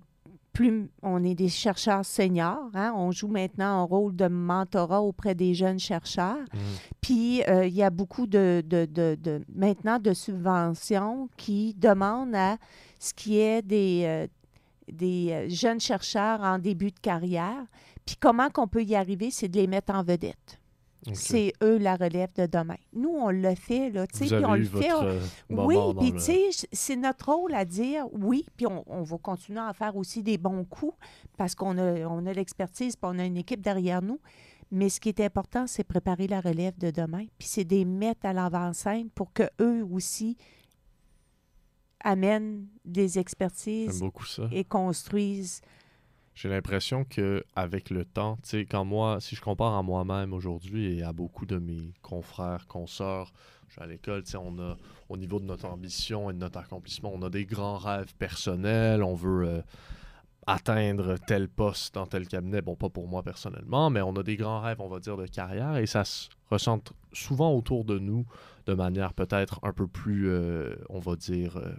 [0.52, 2.70] plus, on est des chercheurs seniors.
[2.74, 2.92] hein.
[2.96, 6.38] On joue maintenant un rôle de mentorat auprès des jeunes chercheurs.
[6.54, 6.60] Mhm.
[7.02, 12.36] Puis, euh, il y a beaucoup de, de, de- de- maintenant de subventions qui demandent
[12.36, 12.58] à
[13.00, 14.28] ce qui est des, euh,
[14.92, 17.64] des jeunes chercheurs en début de carrière.
[18.06, 20.60] Puis, comment qu'on peut y arriver, c'est de les mettre en vedette.
[21.14, 22.76] C'est eux la relève de demain.
[22.94, 24.92] Nous, on le fait, là, tu sais, puis on le fait.
[24.94, 25.20] on- euh,
[25.66, 26.20] oui, puis tu
[26.52, 30.22] sais, c'est notre rôle à dire oui, puis on, on va continuer à faire aussi
[30.24, 30.96] des bons coups
[31.38, 34.20] parce qu'on a, on a l'expertise, puis on a une équipe derrière nous.
[34.72, 37.86] Mais ce qui est important, c'est préparer la relève de demain, puis c'est de les
[37.86, 40.38] mettre à l'avant-scène pour que eux aussi
[42.02, 44.48] amènent des expertises ça.
[44.52, 45.62] et construisent.
[46.42, 50.32] J'ai l'impression que avec le temps, tu sais, quand moi, si je compare à moi-même
[50.32, 53.34] aujourd'hui et à beaucoup de mes confrères, consoeurs,
[53.68, 54.78] je suis à l'école, on a,
[55.10, 59.04] au niveau de notre ambition et de notre accomplissement, on a des grands rêves personnels,
[59.04, 59.62] on veut euh,
[60.48, 64.38] atteindre tel poste dans tel cabinet, bon, pas pour moi personnellement, mais on a des
[64.38, 66.82] grands rêves, on va dire, de carrière et ça se ressent
[67.12, 68.26] souvent autour de nous
[68.66, 71.74] de manière peut-être un peu plus, euh, on va dire, euh,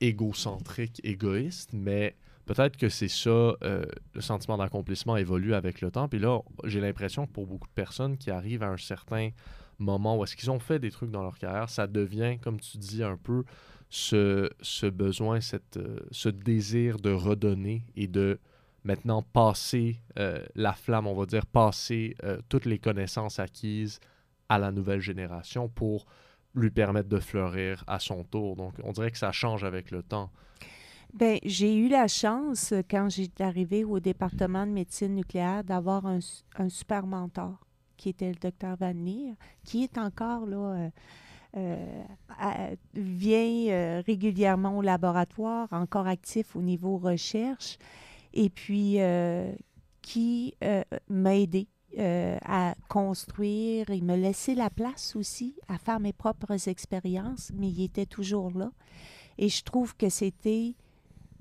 [0.00, 2.16] égocentrique, égoïste, mais
[2.46, 3.84] peut-être que c'est ça, euh,
[4.14, 6.08] le sentiment d'accomplissement évolue avec le temps.
[6.08, 9.30] Puis là, j'ai l'impression que pour beaucoup de personnes qui arrivent à un certain
[9.78, 12.78] moment où est-ce qu'ils ont fait des trucs dans leur carrière, ça devient, comme tu
[12.78, 13.44] dis, un peu
[13.88, 15.38] ce, besoin,
[15.76, 18.38] euh, ce désir de redonner et de
[18.84, 22.16] maintenant passer euh, la flamme, on va dire, passer
[22.48, 24.00] toutes les connaissances acquises
[24.48, 26.06] à la nouvelle génération pour
[26.54, 28.56] lui permettre de fleurir à son tour.
[28.56, 30.30] Donc, on dirait que ça change avec le temps.
[31.12, 36.06] Bien, j'ai eu la chance, euh, quand j'étais arrivée au département de médecine nucléaire, d'avoir
[36.06, 36.20] un,
[36.56, 39.34] un super mentor, qui était le docteur Van Leer,
[39.64, 40.90] qui est encore là, euh,
[41.56, 47.76] euh, vient régulièrement au laboratoire, encore actif au niveau recherche,
[48.32, 48.98] et puis
[50.00, 50.54] qui
[51.08, 51.66] m'a aidé
[51.98, 53.90] à construire.
[53.90, 58.56] Il me laissait la place aussi à faire mes propres expériences, mais il était toujours
[58.56, 58.70] là.
[59.36, 60.76] Et je trouve que c'était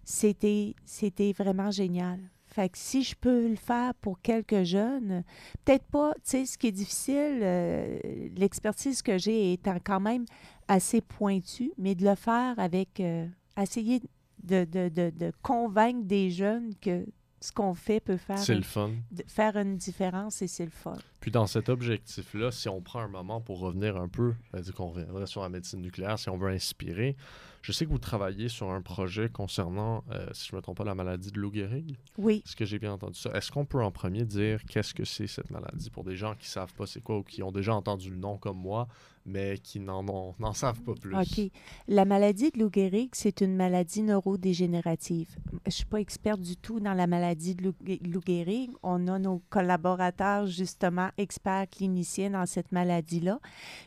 [0.09, 2.19] c'était c'était vraiment génial.
[2.47, 5.23] Fait que si je peux le faire pour quelques jeunes,
[5.63, 7.99] peut-être pas, tu sais, ce qui est difficile, euh,
[8.35, 10.25] l'expertise que j'ai étant quand même
[10.67, 13.27] assez pointue, mais de le faire avec, euh,
[13.61, 14.01] essayer
[14.43, 17.05] de, de, de, de convaincre des jeunes que
[17.39, 18.91] ce qu'on fait peut faire, C'est le fun.
[19.27, 20.97] faire une différence et c'est le fun.
[21.21, 24.89] Puis dans cet objectif-là, si on prend un moment pour revenir un peu, c'est-à-dire qu'on
[24.89, 27.15] reviendrait sur la médecine nucléaire, si on veut inspirer,
[27.61, 30.77] je sais que vous travaillez sur un projet concernant, euh, si je ne me trompe
[30.77, 31.97] pas, la maladie de Lou Gehrig.
[32.17, 32.41] Oui.
[32.45, 33.31] Est-ce que j'ai bien entendu ça?
[33.33, 35.89] Est-ce qu'on peut en premier dire qu'est-ce que c'est cette maladie?
[35.89, 38.37] Pour des gens qui savent pas c'est quoi ou qui ont déjà entendu le nom
[38.37, 38.87] comme moi,
[39.29, 41.15] mais qui n'en savent pas plus?
[41.15, 41.51] OK.
[41.87, 45.35] La maladie de Lou Gehrig, c'est une maladie neurodégénérative.
[45.65, 48.71] Je suis pas experte du tout dans la maladie de Lou Gehrig.
[48.83, 53.39] On a nos collaborateurs, justement, experts cliniciens dans cette maladie-là.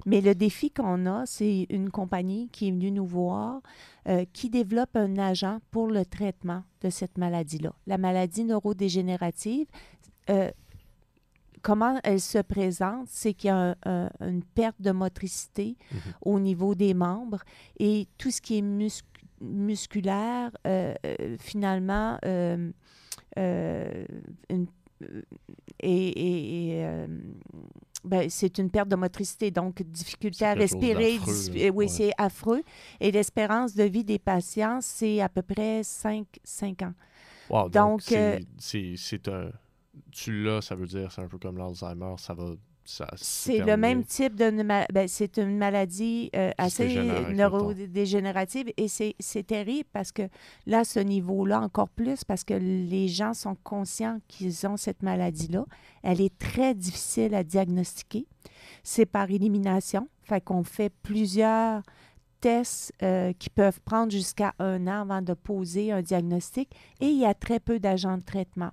[0.07, 3.61] Mais le défi qu'on a, c'est une compagnie qui est venue nous voir,
[4.09, 7.73] euh, qui développe un agent pour le traitement de cette maladie-là.
[7.87, 9.67] La maladie neurodégénérative,
[10.31, 10.51] euh,
[11.63, 15.99] comment elle se présente, c'est qu'il y a un- un- une perte de motricité Mhm.
[16.25, 17.43] au niveau des membres
[17.79, 19.03] et tout ce qui est mus-
[19.41, 20.95] musculaire, euh,
[21.39, 22.71] finalement, euh,
[23.39, 24.05] euh,
[24.51, 24.67] une-
[25.03, 25.23] euh,
[25.81, 27.07] et, et- et, euh,
[28.05, 31.17] ben, c'est une perte de motricité, donc difficulté à respirer.
[31.17, 31.89] euh, oui, Ouais.
[31.89, 32.63] c'est affreux.
[33.01, 36.27] Et l'espérance de vie des patients, c'est à peu près 5,
[36.83, 36.95] ans.
[37.51, 39.51] Wow, donc, euh, c'est un.
[40.11, 42.53] Tu l'as, ça veut dire, c'est un peu comme l'Alzheimer, ça va.
[42.85, 44.51] ça- C'est le même type de
[44.93, 46.89] ben, c'est une maladie euh, assez
[47.35, 50.23] neurodégénérative et c'est terrible parce que
[50.67, 55.65] là, ce niveau-là, encore plus parce que les gens sont conscients qu'ils ont cette maladie-là.
[56.03, 58.27] Elle est très difficile à diagnostiquer.
[58.83, 60.09] C'est par élimination.
[60.23, 61.83] Fait qu'on fait plusieurs
[62.41, 66.69] tests euh, qui peuvent prendre jusqu'à un an avant de poser un diagnostic
[67.01, 68.71] et il y a très peu d'agents de traitement.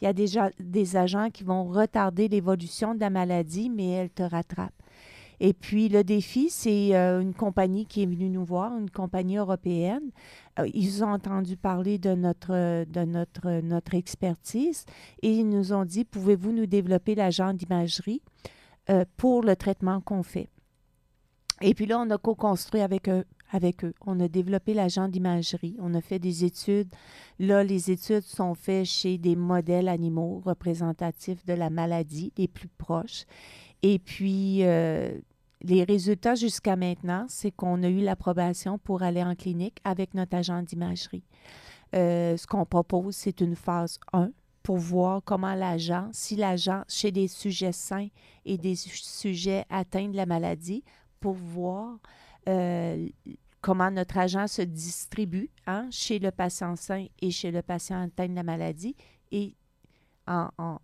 [0.00, 4.10] Il y a déjà des agents qui vont retarder l'évolution de la maladie, mais elle
[4.10, 4.74] te rattrape.
[5.38, 9.36] Et puis, le défi, c'est euh, une compagnie qui est venue nous voir, une compagnie
[9.36, 10.10] européenne.
[10.58, 14.86] Euh, ils ont entendu parler de notre, expertise
[15.22, 18.22] et ils nous ont dit, pouvez-vous nous développer l'agent d'imagerie
[18.88, 20.48] euh, pour le traitement qu'on fait?
[21.60, 23.24] Et puis là, on a co-construit avec eux.
[23.56, 23.94] Avec eux.
[24.04, 25.76] On a développé l'agent d'imagerie.
[25.80, 26.88] On a fait des études.
[27.38, 32.68] Là, les études sont faites chez des modèles animaux représentatifs de la maladie, les plus
[32.68, 33.24] proches.
[33.82, 35.18] Et puis, euh,
[35.62, 40.36] les résultats jusqu'à maintenant, c'est qu'on a eu l'approbation pour aller en clinique avec notre
[40.36, 41.24] agent d'imagerie.
[41.94, 44.32] Euh, ce qu'on propose, c'est une phase 1
[44.62, 48.08] pour voir comment l'agent, si l'agent, chez des sujets sains
[48.44, 50.82] et des su- sujets atteints de la maladie,
[51.20, 51.96] pour voir
[52.48, 53.08] euh,
[53.66, 58.28] comment notre agent se distribue hein, chez le patient sain et chez le patient atteint
[58.28, 58.94] de la maladie.
[59.32, 59.56] Et
[60.28, 60.78] en, en-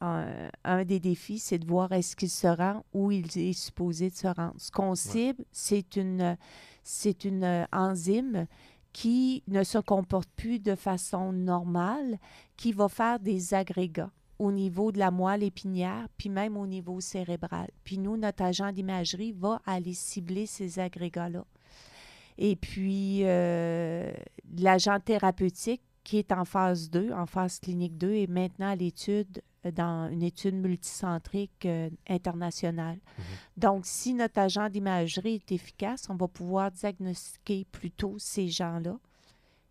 [0.00, 4.08] en- un des défis, c'est de voir est-ce qu'il se rend où il est supposé
[4.08, 4.54] de se rendre.
[4.56, 6.38] Ce qu'on cible, c'est une,
[6.82, 8.46] c'est une enzyme
[8.94, 12.18] qui ne se comporte plus de façon normale,
[12.56, 16.98] qui va faire des agrégats au niveau de la moelle épinière, puis même au niveau
[16.98, 17.68] cérébral.
[17.84, 21.44] Puis nous, notre agent d'imagerie va aller cibler ces agrégats-là.
[22.38, 24.12] Et puis, euh,
[24.58, 29.42] l'agent thérapeutique qui est en phase 2, en phase clinique 2, est maintenant à l'étude
[29.64, 32.98] euh, dans une étude multicentrique euh, internationale.
[33.56, 38.96] Donc, si notre agent d'imagerie est efficace, on va pouvoir diagnostiquer plus tôt ces gens-là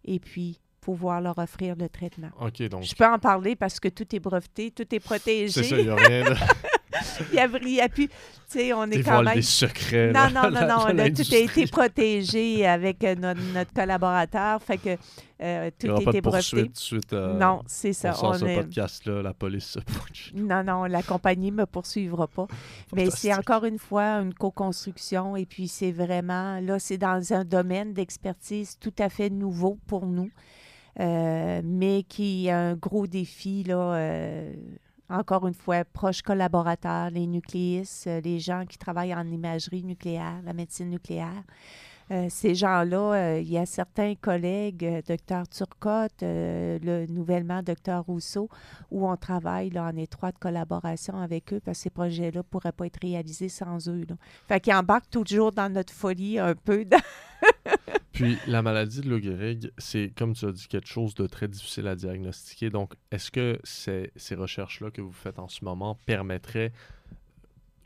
[0.04, 2.30] et puis pouvoir leur offrir le traitement.
[2.40, 2.84] Ok, donc.
[2.84, 5.64] Je peux en parler parce que tout est breveté, tout est protégé.
[5.64, 6.36] C'est ça, il n'y a rien de.
[7.32, 7.36] il
[7.74, 8.14] y a, a plus, tu
[8.48, 9.36] sais, on est quand même...
[9.36, 10.12] des secrets.
[10.12, 14.98] Non, non, non, non, tout a été protégé avec euh, notre, notre collaborateur, fait que
[15.42, 16.72] euh, tout n'y a été breveté.
[16.74, 17.34] suite à.
[17.34, 18.14] Non, c'est On ça.
[18.14, 19.80] sort on ce est- podcast-là, la police se.
[20.34, 22.48] Non, non, la compagnie ne me poursuivra pas.
[22.94, 27.44] Mais c'est encore une fois une co-construction et puis c'est vraiment, là, c'est dans un
[27.44, 30.30] domaine d'expertise tout à fait nouveau pour nous,
[31.00, 34.54] euh, mais qui est un gros défi, là, euh,
[35.10, 40.42] encore une fois, proches collaborateurs, les nucléistes, euh, les gens qui travaillent en imagerie nucléaire,
[40.44, 41.44] la médecine nucléaire.
[42.12, 48.04] Euh, ces gens-là, euh, il y a certains collègues, euh, docteur Turcotte, le nouvellement docteur
[48.06, 48.48] Rousseau,
[48.92, 52.86] où on travaille en étroite collaboration avec eux parce que ces projets-là ne pourraient pas
[52.86, 54.06] être réalisés sans eux.
[54.08, 54.16] Là.
[54.48, 56.86] Fait qu'ils embarquent toujours dans notre folie un peu.
[58.12, 59.20] Puis la maladie de Lou
[59.78, 62.70] c'est comme tu as dit quelque chose de très difficile à diagnostiquer.
[62.70, 66.72] Donc, est-ce que ces, ces recherches-là que vous faites en ce moment permettraient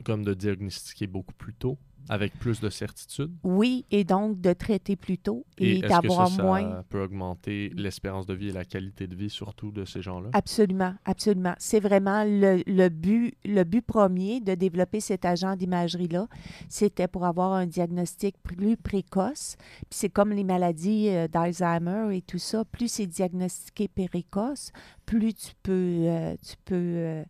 [0.04, 1.78] comme de diagnostiquer beaucoup plus tôt?
[2.08, 3.30] Avec plus de certitude?
[3.44, 6.82] Oui, et donc de traiter plus tôt Et, d'avoir ça, ça moins.
[6.88, 10.30] peut augmenter l'espérance de vie et la qualité de vie surtout de ces gens-là?
[10.32, 11.54] Absolument, absolument.
[11.58, 16.26] C'est vraiment le, le but, le but premier de développer cet agent d'imagerie-là.
[16.68, 19.56] C'était pour avoir un diagnostic plus précoce.
[19.58, 22.64] Puis c'est comme les maladies euh, d'Alzheimer et tout ça.
[22.64, 24.72] Plus c'est diagnostiqué précoce,
[25.06, 27.24] plus tu peux, euh, tu peux euh,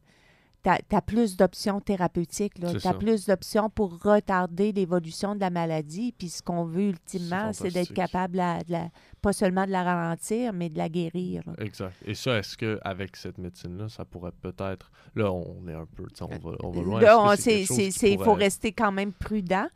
[0.63, 2.55] tu as, plus d'options thérapeutiques.
[2.55, 2.95] Tu as ça.
[2.95, 6.13] plus d'options pour retarder l'évolution de la maladie.
[6.17, 8.89] Puis ce qu'on veut ultimement, c'est d'être capable, la- de la-
[9.21, 11.43] pas seulement de la ralentir, mais de la guérir.
[11.47, 11.53] là.
[11.59, 11.95] Exact.
[12.05, 14.91] Et ça, est-ce qu'avec cette médecine-là, ça pourrait peut-être.
[15.15, 16.05] Là, on est un peu.
[16.21, 17.01] On va, on va loin.
[17.01, 19.67] Là, c'est qui c'est- il faut pourrait- rester quand même prudent,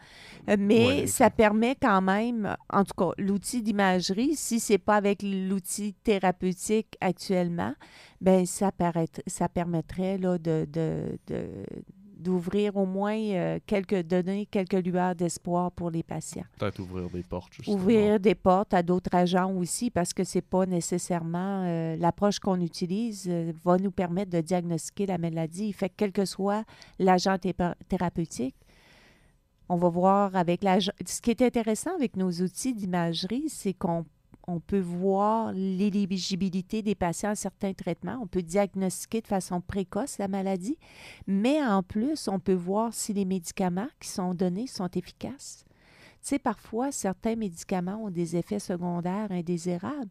[0.48, 4.96] euh, mais Ouais, ça permet quand même, en tout cas, l'outil d'imagerie, si c'est pas
[4.96, 7.74] avec l'outil thérapeutique actuellement,
[8.20, 11.64] ben ça, paraît- ça permettrait là, de, de- de-
[12.24, 16.44] d'ouvrir au moins euh, quelques donner quelques lueurs d'espoir pour les patients.
[16.58, 17.76] Peut-être ouvrir des portes, justement.
[17.76, 22.60] Ouvrir des portes à d'autres agents aussi, parce que c'est pas nécessairement euh, l'approche qu'on
[22.60, 25.72] utilise euh, va nous permettre de diagnostiquer la maladie.
[25.72, 26.64] Fait que quel que soit
[26.98, 27.36] l'agent
[27.88, 28.56] thérapeutique,
[29.68, 30.92] on va voir avec l'agent.
[31.06, 34.04] Ce qui est intéressant avec nos outils d'imagerie, c'est qu'on
[34.46, 38.18] on peut voir l'éligibilité des patients à certains traitements.
[38.22, 40.78] On peut diagnostiquer de façon précoce la maladie,
[41.26, 45.64] mais en plus, on peut voir si les médicaments qui sont donnés sont efficaces.
[46.20, 50.10] Tu sais, parfois, certains médicaments ont des effets secondaires indésirables.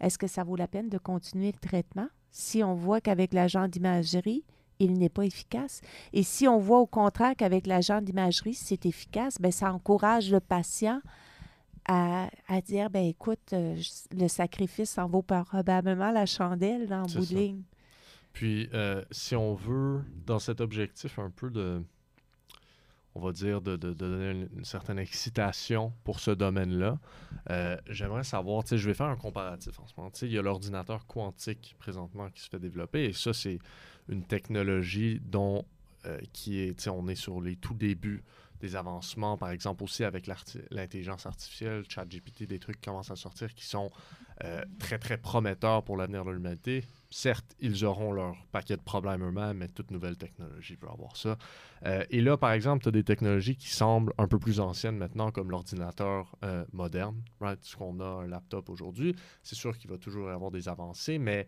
[0.00, 2.08] Est-ce que ça vaut la peine de continuer le traitement?
[2.30, 4.44] Si on voit qu'avec l'agent d'imagerie,
[4.80, 5.80] il n'est pas efficace?
[6.12, 10.40] Et si on voit au contraire qu'avec l'agent d'imagerie, c'est efficace, bien, ça encourage le
[10.40, 11.00] patient
[11.86, 13.76] à, à dire, ben écoute, euh,
[14.16, 17.62] le sacrifice en vaut probablement la chandelle dans bout de ligne.
[18.32, 21.82] Puis, euh, si on veut, dans cet objectif un peu de,
[23.14, 26.98] on va dire, de, de- de donner une, une certaine excitation pour ce domaine-là,
[27.50, 30.10] euh, j'aimerais savoir, tu sais, je vais faire un comparatif en ce moment.
[30.10, 33.58] Tu sais, il y a l'ordinateur quantique présentement qui se fait développer, et ça, c'est
[34.08, 35.66] une technologie dont,
[36.06, 38.22] euh, qui est, tu sais, on est sur les tout débuts
[38.62, 40.26] des avancements, par exemple aussi avec
[40.70, 43.90] l'intelligence artificielle, ChatGPT, des trucs qui commencent à sortir qui sont
[44.44, 46.84] euh, très, très prometteurs pour l'avenir de l'humanité.
[47.10, 51.36] Certes, ils auront leur paquet de problèmes eux-mêmes, mais toute nouvelle technologie peut avoir ça.
[51.84, 54.96] Euh, et là, par exemple, tu as des technologies qui semblent un peu plus anciennes
[54.96, 57.62] maintenant, comme l'ordinateur euh, moderne, right?
[57.62, 59.14] Ce qu'on a un laptop aujourd'hui.
[59.42, 61.46] C'est sûr qu'il va toujours y avoir des avancées, mais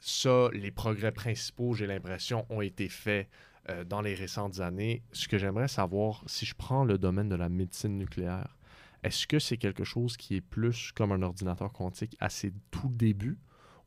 [0.00, 3.28] ça, les progrès principaux, j'ai l'impression, ont été faits
[3.70, 5.02] euh, dans les récentes années.
[5.12, 8.56] Ce que j'aimerais savoir, si je prends le domaine de la médecine nucléaire,
[9.02, 12.88] est-ce que c'est quelque chose qui est plus comme un ordinateur quantique à ses tout
[12.88, 13.38] débuts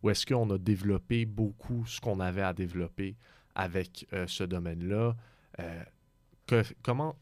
[0.04, 3.18] ou est-ce qu'on a développé beaucoup ce qu'on avait à développer
[3.56, 5.16] avec euh, ce domaine-là?
[5.60, 7.16] Euh, comment,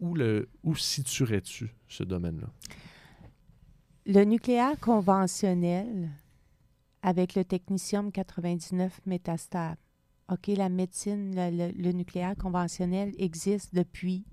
[0.00, 2.48] où, le, où situerais-tu ce domaine-là?
[4.06, 6.10] Le nucléaire conventionnel
[7.02, 9.78] avec le technicium 99 métastable.
[10.28, 14.24] OK, la médecine, le, le- le nucléaire conventionnel existe depuis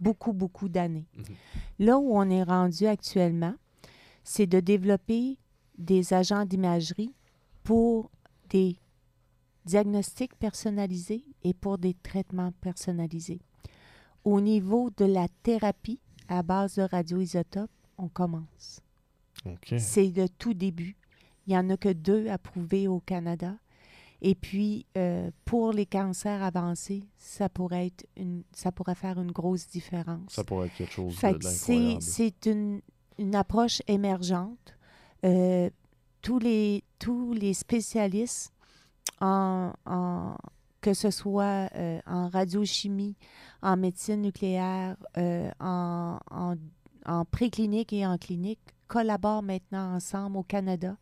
[0.00, 1.06] beaucoup, beaucoup d'années.
[1.16, 1.24] Mhm.
[1.80, 3.54] Là où on est rendu actuellement,
[4.24, 5.38] c'est de développer
[5.78, 7.14] des agents d'imagerie
[7.62, 8.10] pour
[8.48, 8.76] des
[9.64, 13.40] diagnostics personnalisés et pour des traitements personnalisés.
[14.24, 18.80] Au niveau de la thérapie à base de radioisotopes, on commence.
[19.78, 20.96] C'est le tout début.
[21.46, 23.54] Il n'y en a que deux approuvés au Canada.
[24.22, 29.30] Et puis, euh, pour les cancers avancés, ça pourrait, être une, ça pourrait faire une
[29.32, 30.32] grosse différence.
[30.32, 32.02] Ça pourrait être quelque chose d'incroyable.
[32.02, 32.80] c'est une,
[33.18, 34.74] une approche émergente.
[35.24, 35.68] Euh,
[36.22, 38.52] tous, les, tous les spécialistes,
[39.20, 40.36] en, en-
[40.80, 43.16] que ce soit euh, en radiochimie,
[43.62, 44.96] en médecine nucléaire,
[45.60, 46.54] en, en,
[47.06, 50.96] en préclinique et en clinique, collaborent maintenant ensemble au Canada.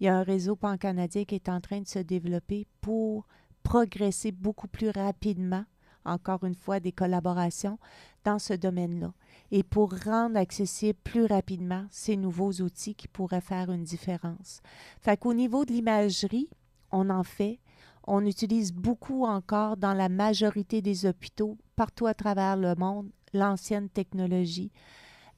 [0.00, 3.26] Il y a un réseau pan-canadien qui est en train de se développer pour
[3.62, 5.64] progresser beaucoup plus rapidement,
[6.04, 7.78] encore une fois, des collaborations
[8.24, 9.12] dans ce domaine-là
[9.50, 14.60] et pour rendre accessible plus rapidement ces nouveaux outils qui pourraient faire une différence.
[15.00, 16.48] Fait qu'au niveau de l'imagerie,
[16.92, 17.58] on en fait.
[18.06, 23.90] On utilise beaucoup encore dans la majorité des hôpitaux, partout à travers le monde, l'ancienne
[23.90, 24.72] technologie.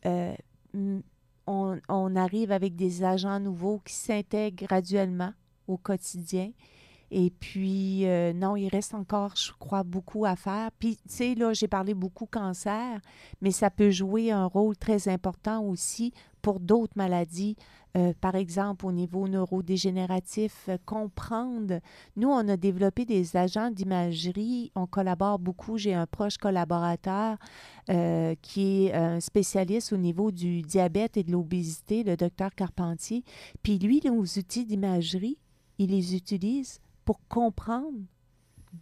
[0.07, 0.35] Euh,
[1.47, 5.33] on, arrive avec des agents nouveaux qui s'intègrent graduellement
[5.67, 6.51] au quotidien
[7.11, 10.71] Et puis, euh, non, il reste encore, je crois, beaucoup à faire.
[10.79, 13.01] Puis, tu sais, là, j'ai parlé beaucoup cancer,
[13.41, 16.13] mais ça peut jouer un rôle très important aussi
[16.43, 17.57] pour d'autres maladies.
[17.97, 21.81] Euh, par exemple, au niveau neurodégénératif, euh, comprendre.
[22.17, 24.71] Nous, on a développé des agents d'imagerie.
[24.77, 25.77] On collabore beaucoup.
[25.77, 27.37] J'ai un proche collaborateur
[27.89, 33.25] euh, qui est un spécialiste au niveau du diabète et de l'obésité, le docteur Carpentier.
[33.63, 35.39] Puis lui, nos outils d'imagerie,
[35.79, 37.99] il les utilise pour comprendre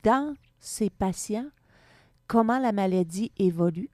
[0.03, 1.49] dans ses patients
[2.27, 3.89] comment la maladie évolue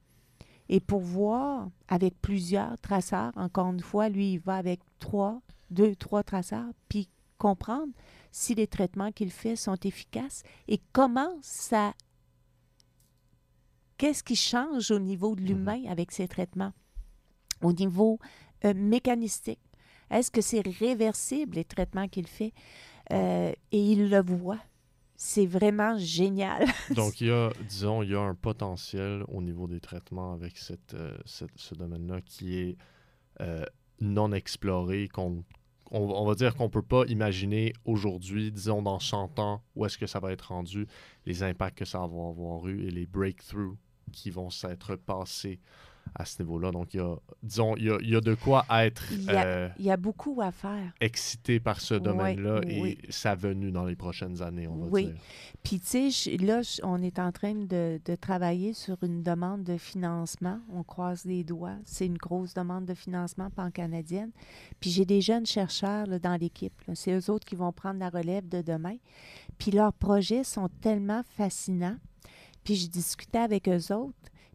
[0.68, 5.94] et pour voir avec plusieurs traceurs, encore une fois, lui, il va avec trois, deux,
[5.94, 7.08] trois traceurs, puis
[7.38, 7.92] comprendre
[8.32, 11.94] si les traitements qu'il fait sont efficaces et comment ça.
[13.98, 16.72] Qu'est-ce qui change au niveau de l'humain avec ces traitements?
[17.62, 18.18] Au niveau
[18.64, 19.60] euh, mécanistique.
[20.10, 22.52] Est-ce que c'est réversible, les traitements qu'il fait?
[23.12, 24.58] Euh, et il le voit.
[25.16, 26.66] C'est vraiment génial.
[26.94, 30.54] Donc, il y a, disons, il y a un potentiel au niveau des traitements avec
[30.94, 32.76] euh, ce domaine-là qui est
[33.40, 33.64] euh,
[34.00, 35.44] non exploré, qu'on
[35.90, 39.86] on, on va dire qu'on ne peut pas imaginer aujourd'hui, disons dans 100 ans, où
[39.86, 40.86] est-ce que ça va être rendu,
[41.26, 43.76] les impacts que ça va avoir eu et les breakthroughs
[44.12, 45.60] qui vont s'être passés
[46.16, 46.70] à ce niveau-là.
[46.70, 49.24] Donc, il y a, disons, il y a, il y a de quoi être Il
[49.24, 50.92] y a- euh, Il y a beaucoup à faire.
[51.00, 52.98] excité par ce domaine-là oui.
[53.06, 55.06] et sa venue dans les prochaines années, on va Oui.
[55.06, 55.14] dire.
[55.62, 59.76] Puis, tu sais, là, on est en train de, de travailler sur une demande de
[59.76, 60.60] financement.
[60.72, 61.76] On croise les doigts.
[61.84, 64.30] C'est une grosse demande de financement pan-canadienne.
[64.80, 66.74] Puis, j'ai des jeunes chercheurs là, dans l'équipe.
[66.94, 68.96] C'est eux autres qui vont prendre la relève de demain.
[69.58, 71.96] Puis, leurs projets sont tellement fascinants.
[72.62, 74.14] Puis, je discutais avec eux autres.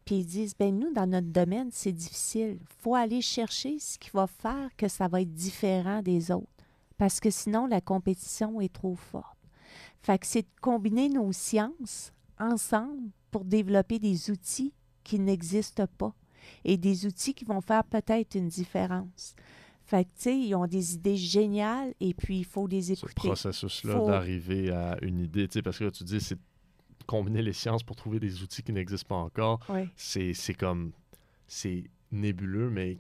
[0.10, 2.58] Puis, ils disent, ben nous, dans notre domaine, c'est difficile.
[2.60, 6.48] Il faut aller chercher ce qui va faire que ça va être différent des autres.
[6.98, 9.38] Parce que sinon, la compétition est trop forte.
[10.02, 14.74] Fait que c'est de combiner nos sciences ensemble pour développer des outils
[15.04, 16.16] qui n'existent pas
[16.66, 19.36] et des outils qui vont faire peut-être une différence.
[19.86, 22.94] Fait que, tu sais, ils ont des idées géniales et puis il faut les ce
[22.94, 23.14] écouter.
[23.28, 26.40] processus-là Faut- d'arriver à une idée, tu sais, parce que là, tu dis, c'est
[27.10, 29.60] combiner les sciences pour trouver des outils qui n'existent pas encore.
[29.70, 29.90] Oui.
[29.96, 30.92] C'est comme,
[31.48, 32.98] c'est nébuleux, mais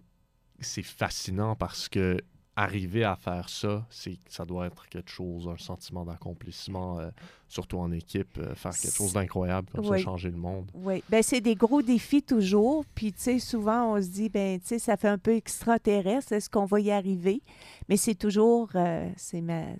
[0.60, 2.18] c'est fascinant parce que
[2.56, 7.10] arriver à faire ça, c'est ça doit être quelque chose, un sentiment d'accomplissement, euh,
[7.48, 10.00] surtout en équipe, euh, faire quelque chose d'incroyable comme Oui.
[10.00, 10.70] ça, changer le monde.
[10.74, 12.84] Oui, ben c'est des gros défis toujours.
[12.96, 16.34] Puis, tu sais, souvent, on se dit, ben tu sais, ça fait un peu extraterrestre.
[16.34, 17.42] Est-ce qu'on va y arriver?
[17.88, 19.78] Mais c'est toujours, euh, c'est ma-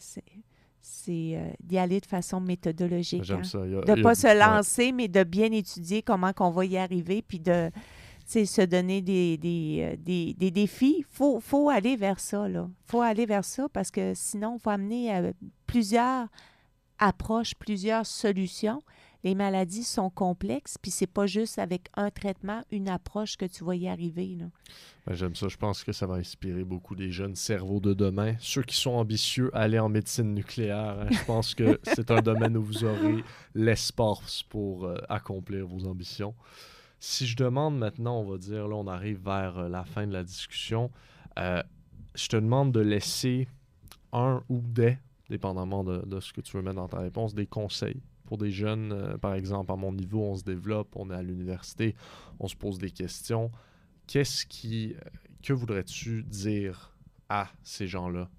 [0.82, 3.24] c'est euh, d'y aller de façon méthodologique.
[3.24, 3.44] J'aime hein.
[3.44, 3.60] ça.
[3.60, 3.66] A-
[3.96, 4.36] De y pas a- se ouais.
[4.38, 7.70] lancer, mais de bien étudier comment qu'on va y arriver, puis de
[8.28, 10.98] se donner des, des, euh, des, des défis.
[11.00, 12.48] Il faut, faut aller vers ça.
[12.48, 15.32] Il faut aller vers ça parce que sinon, il faut amener euh,
[15.66, 16.28] plusieurs
[17.00, 18.82] approches, plusieurs solutions.
[19.26, 23.66] Les maladies sont complexes, puis c'est pas juste avec un traitement, une approche que tu
[23.66, 24.38] vas y arriver.
[25.06, 25.50] Ben, J'aime ça.
[25.50, 28.36] Je pense que ça va inspirer beaucoup des jeunes cerveaux de demain.
[28.40, 31.00] Ceux qui sont ambitieux, aller en médecine nucléaire.
[31.02, 31.08] hein.
[31.12, 33.24] Je pense que c'est un domaine où vous aurez
[33.56, 36.34] l'espace pour euh, accomplir vos ambitions.
[37.02, 40.14] Si je demande maintenant, on va dire, là, on arrive vers euh, la fin de
[40.14, 40.92] la discussion.
[41.38, 41.62] euh,
[42.16, 43.48] je te demande de laisser
[44.14, 44.98] un ou des,
[45.30, 48.52] dépendamment de, de ce que tu veux mettre dans ta réponse, des conseils pour des
[48.52, 48.92] jeunes.
[48.94, 51.96] euh, par exemple, à mon niveau, on se développe, on est à l'université,
[52.40, 53.50] on se pose des questions
[54.08, 54.94] qu'est-ce qui.
[54.94, 55.00] euh,
[55.42, 56.96] Que voudrais-tu dire
[57.30, 58.30] à ces gens-là?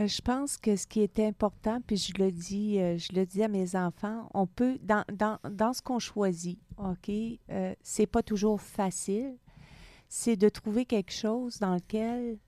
[0.00, 3.42] Euh, Je pense que ce qui est important, puis je le dis, je le dis
[3.42, 8.22] à mes enfants, on peut, dans, dans, dans ce qu'on choisit, OK, euh, c'est pas
[8.22, 9.36] toujours facile,
[10.08, 12.38] c'est de trouver quelque chose dans lequel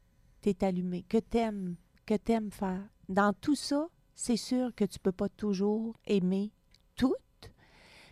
[0.43, 2.83] tu es allumé, que tu aimes, que tu aimes faire.
[3.09, 3.89] Dans tout ça,
[4.19, 6.51] c'est sûr que tu peux pas toujours aimer
[6.97, 7.15] tout,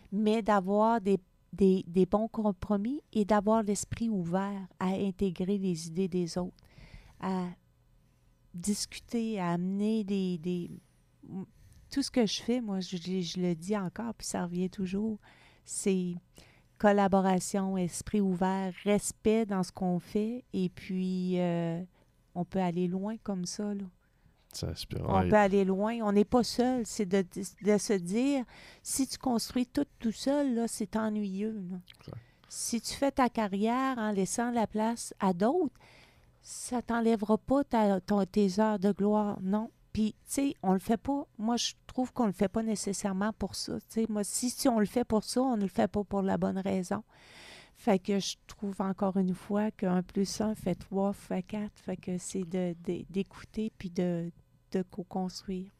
[0.09, 1.19] mais d'avoir des,
[2.09, 6.55] bons compromis et d'avoir l'esprit ouvert à intégrer les idées des autres,
[7.19, 7.47] à
[8.53, 10.71] discuter, à amener des, des-
[11.91, 15.19] Tout ce que je fais, moi, je le dis encore, puis ça revient toujours,
[15.65, 16.15] c'est
[16.77, 21.83] collaboration, esprit ouvert, respect dans ce qu'on fait, et puis euh,
[22.33, 23.73] on peut aller loin comme ça.
[23.73, 23.83] Là.
[25.07, 25.97] On peut aller loin.
[26.01, 26.85] On n'est pas seul.
[26.85, 27.23] C'est de,
[27.63, 28.43] de se dire,
[28.83, 31.61] si tu construis tout tout seul, là, c'est ennuyeux.
[31.71, 31.77] là.
[32.49, 35.75] Si tu fais ta carrière en laissant la place à d'autres,
[36.41, 39.37] ça t'enlèvera pas ta- ton- tes heures de gloire.
[39.41, 39.69] Non.
[39.91, 41.25] Puis, tu sais, on le fait pas.
[41.37, 43.73] Moi, je trouve qu'on le fait pas nécessairement pour ça.
[44.09, 46.37] Moi, si, si on le fait pour ça, on ne le fait pas pour la
[46.37, 47.03] bonne raison.
[47.75, 51.77] Fait que je trouve encore une fois qu'un plus un fait trois, fait quatre.
[51.79, 54.31] Fait que c'est de, de- d'écouter puis de,
[54.71, 55.71] de co-construire.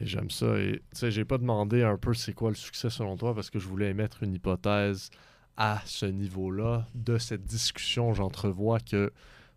[0.00, 0.58] J'aime ça.
[0.58, 3.50] Et tu sais, j'ai pas demandé un peu c'est quoi le succès selon toi parce
[3.50, 5.10] que je voulais émettre une hypothèse
[5.56, 6.86] à ce niveau-là.
[6.94, 9.12] De cette discussion, j'entrevois que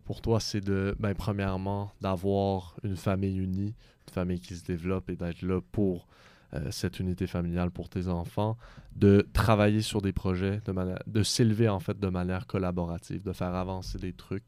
[0.05, 3.75] pour toi, c'est de, ben, premièrement, d'avoir une famille unie,
[4.07, 6.07] une famille qui se développe et d'être là pour
[6.53, 8.57] euh, cette unité familiale pour tes enfants,
[8.95, 10.73] de travailler sur des projets, de,
[11.07, 14.43] de s'élever en fait de manière collaborative, de faire avancer des trucs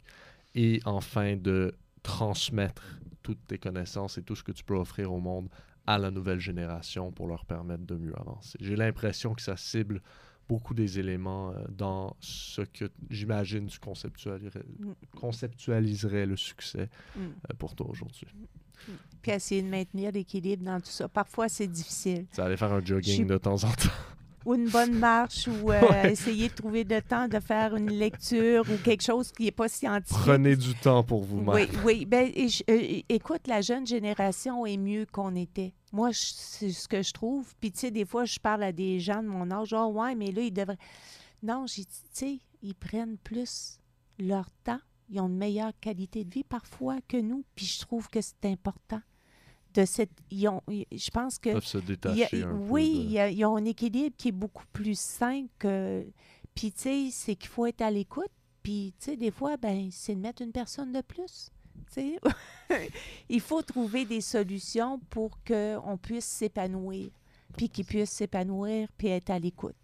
[0.55, 5.19] et enfin de transmettre toutes tes connaissances et tout ce que tu peux offrir au
[5.19, 5.49] monde
[5.87, 8.57] à la nouvelle génération pour leur permettre de mieux avancer.
[8.61, 10.01] J'ai l'impression que ça cible
[10.47, 14.93] beaucoup des éléments euh, dans ce que j'imagine tu conceptualiserais, mm.
[15.15, 17.21] conceptualiserais le succès mm.
[17.21, 18.27] euh, pour toi aujourd'hui.
[18.35, 18.91] Mm.
[19.21, 21.07] Puis essayer de maintenir l'équilibre dans tout ça.
[21.07, 22.25] Parfois, c'est difficile.
[22.31, 23.89] Ça allait faire un jogging de temps en temps
[24.45, 28.65] ou une bonne marche ou euh, essayer de trouver le temps de faire une lecture
[28.69, 30.17] ou quelque chose qui n'est pas scientifique.
[30.21, 31.55] Prenez du temps pour vous-même.
[31.55, 32.05] Oui, oui.
[32.05, 32.31] Ben,
[32.69, 35.73] euh, écoute, la jeune génération est mieux qu'on était.
[35.91, 37.53] Moi, c'est ce que je trouve.
[37.59, 40.15] Puis, tu sais, des fois, je parle à des gens de mon âge, genre, ouais,
[40.15, 40.77] mais là, ils devraient.
[41.41, 43.79] Non, j'ai dit, tu sais, ils prennent plus
[44.17, 44.79] leur temps.
[45.09, 47.43] Ils ont une meilleure qualité de vie parfois que nous.
[47.55, 49.01] Puis, je trouve que c'est important
[49.73, 50.11] de cette.
[50.31, 51.59] Ils ont, je pense que.
[51.59, 56.05] se détacher un oui, ils ont un équilibre qui est beaucoup plus sain que.
[56.55, 58.31] Puis, tu sais, c'est qu'il faut être à l'écoute.
[58.61, 61.51] Puis, tu sais, des fois, ben, c'est de mettre une personne de plus.
[61.91, 62.19] Tu sais,
[63.29, 67.09] il faut trouver des solutions pour qu'on puisse s'épanouir.
[67.57, 69.75] Puis qu'ils puissent s'épanouir puis être à l'écoute.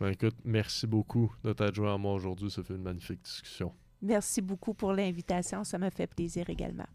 [0.00, 2.50] Ben, écoute, merci beaucoup de t'être joint à moi aujourd'hui.
[2.50, 3.72] Ça fait une magnifique discussion.
[4.00, 5.64] Merci beaucoup pour l'invitation.
[5.64, 6.86] Ça me fait plaisir également.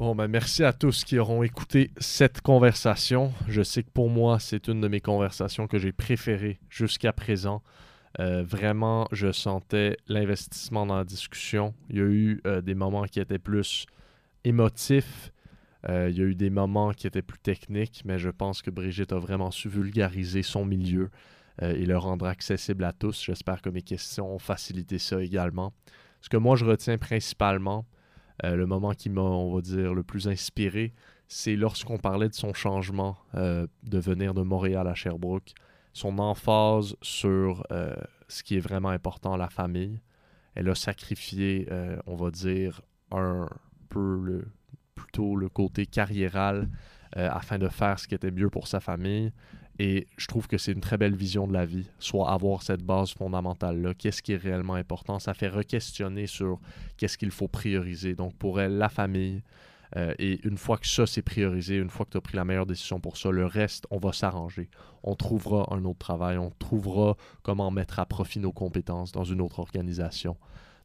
[0.00, 3.34] Ben merci à tous qui auront écouté cette conversation.
[3.48, 7.62] Je sais que pour moi, c'est une de mes conversations que j'ai préférées jusqu'à présent.
[8.18, 11.74] Euh, vraiment, je sentais l'investissement dans la discussion.
[11.90, 13.84] Il y a eu euh, des moments qui étaient plus
[14.42, 15.32] émotifs.
[15.88, 18.70] Euh, il y a eu des moments qui étaient plus techniques, mais je pense que
[18.70, 21.10] Brigitte a vraiment su vulgariser son milieu
[21.62, 23.22] et le rendre accessible à tous.
[23.22, 25.74] J'espère que mes questions ont facilité ça également.
[26.22, 27.84] Ce que moi, je retiens principalement,
[28.44, 30.92] euh, le moment qui m'a, on va dire, le plus inspiré,
[31.28, 35.52] c'est lorsqu'on parlait de son changement euh, de venir de Montréal à Sherbrooke,
[35.92, 37.94] son emphase sur euh,
[38.28, 40.00] ce qui est vraiment important, la famille.
[40.54, 41.68] Elle a sacrifié,
[42.06, 43.48] on va dire, un
[43.88, 44.42] peu
[44.96, 46.68] plutôt le côté carriéral
[47.12, 49.32] afin de faire ce qui était mieux pour sa famille.
[49.82, 52.82] Et je trouve que c'est une très belle vision de la vie, soit avoir cette
[52.82, 55.18] base fondamentale-là, qu'est-ce qui est réellement important.
[55.18, 56.60] Ça fait re-questionner sur
[56.98, 58.14] qu'est-ce qu'il faut prioriser.
[58.14, 59.42] Donc pour elle, la famille.
[59.96, 62.44] Euh, et une fois que ça c'est priorisé, une fois que tu as pris la
[62.44, 64.68] meilleure décision pour ça, le reste, on va s'arranger.
[65.02, 69.40] On trouvera un autre travail, on trouvera comment mettre à profit nos compétences dans une
[69.40, 70.36] autre organisation.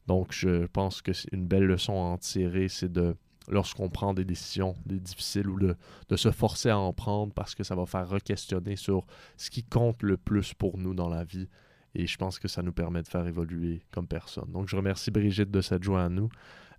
[0.06, 3.14] Donc je pense que c'est une belle leçon à en tirer, c'est de
[3.48, 5.76] lorsqu'on prend des décisions difficiles ou de,
[6.16, 9.06] se forcer à en prendre parce que ça va faire re-questionner sur
[9.36, 11.48] ce qui compte le plus pour nous dans la vie.
[11.94, 14.50] Et je pense que ça nous permet de faire évoluer comme personne.
[14.52, 16.28] Donc je remercie Brigitte de s'être à nous.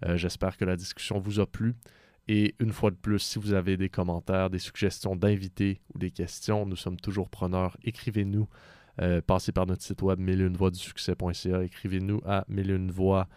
[0.05, 1.75] Euh, j'espère que la discussion vous a plu.
[2.27, 6.11] Et une fois de plus, si vous avez des commentaires, des suggestions d'invités ou des
[6.11, 7.77] questions, nous sommes toujours preneurs.
[7.83, 8.47] Écrivez-nous.
[8.99, 10.19] Euh, passez par notre site web
[10.73, 11.63] succès.ca.
[11.63, 12.45] Écrivez-nous à
[12.89, 13.27] voix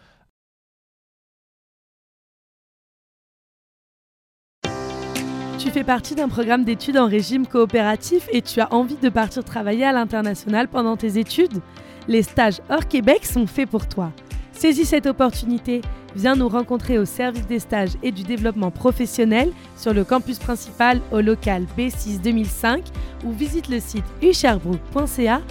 [5.61, 9.45] Tu fais partie d'un programme d'études en régime coopératif et tu as envie de partir
[9.45, 11.61] travailler à l'international pendant tes études?
[12.09, 14.11] Les stages hors Québec sont faits pour toi.
[14.53, 15.83] Saisis cette opportunité,
[16.17, 20.99] viens nous rencontrer au service des stages et du développement professionnel sur le campus principal
[21.13, 22.83] au local B6 2005
[23.27, 25.43] ou visite le site usherbrook.ca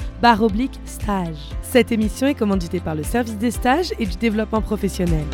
[0.85, 1.37] stage.
[1.61, 5.25] Cette émission est commanditée par le service des stages et du développement professionnel.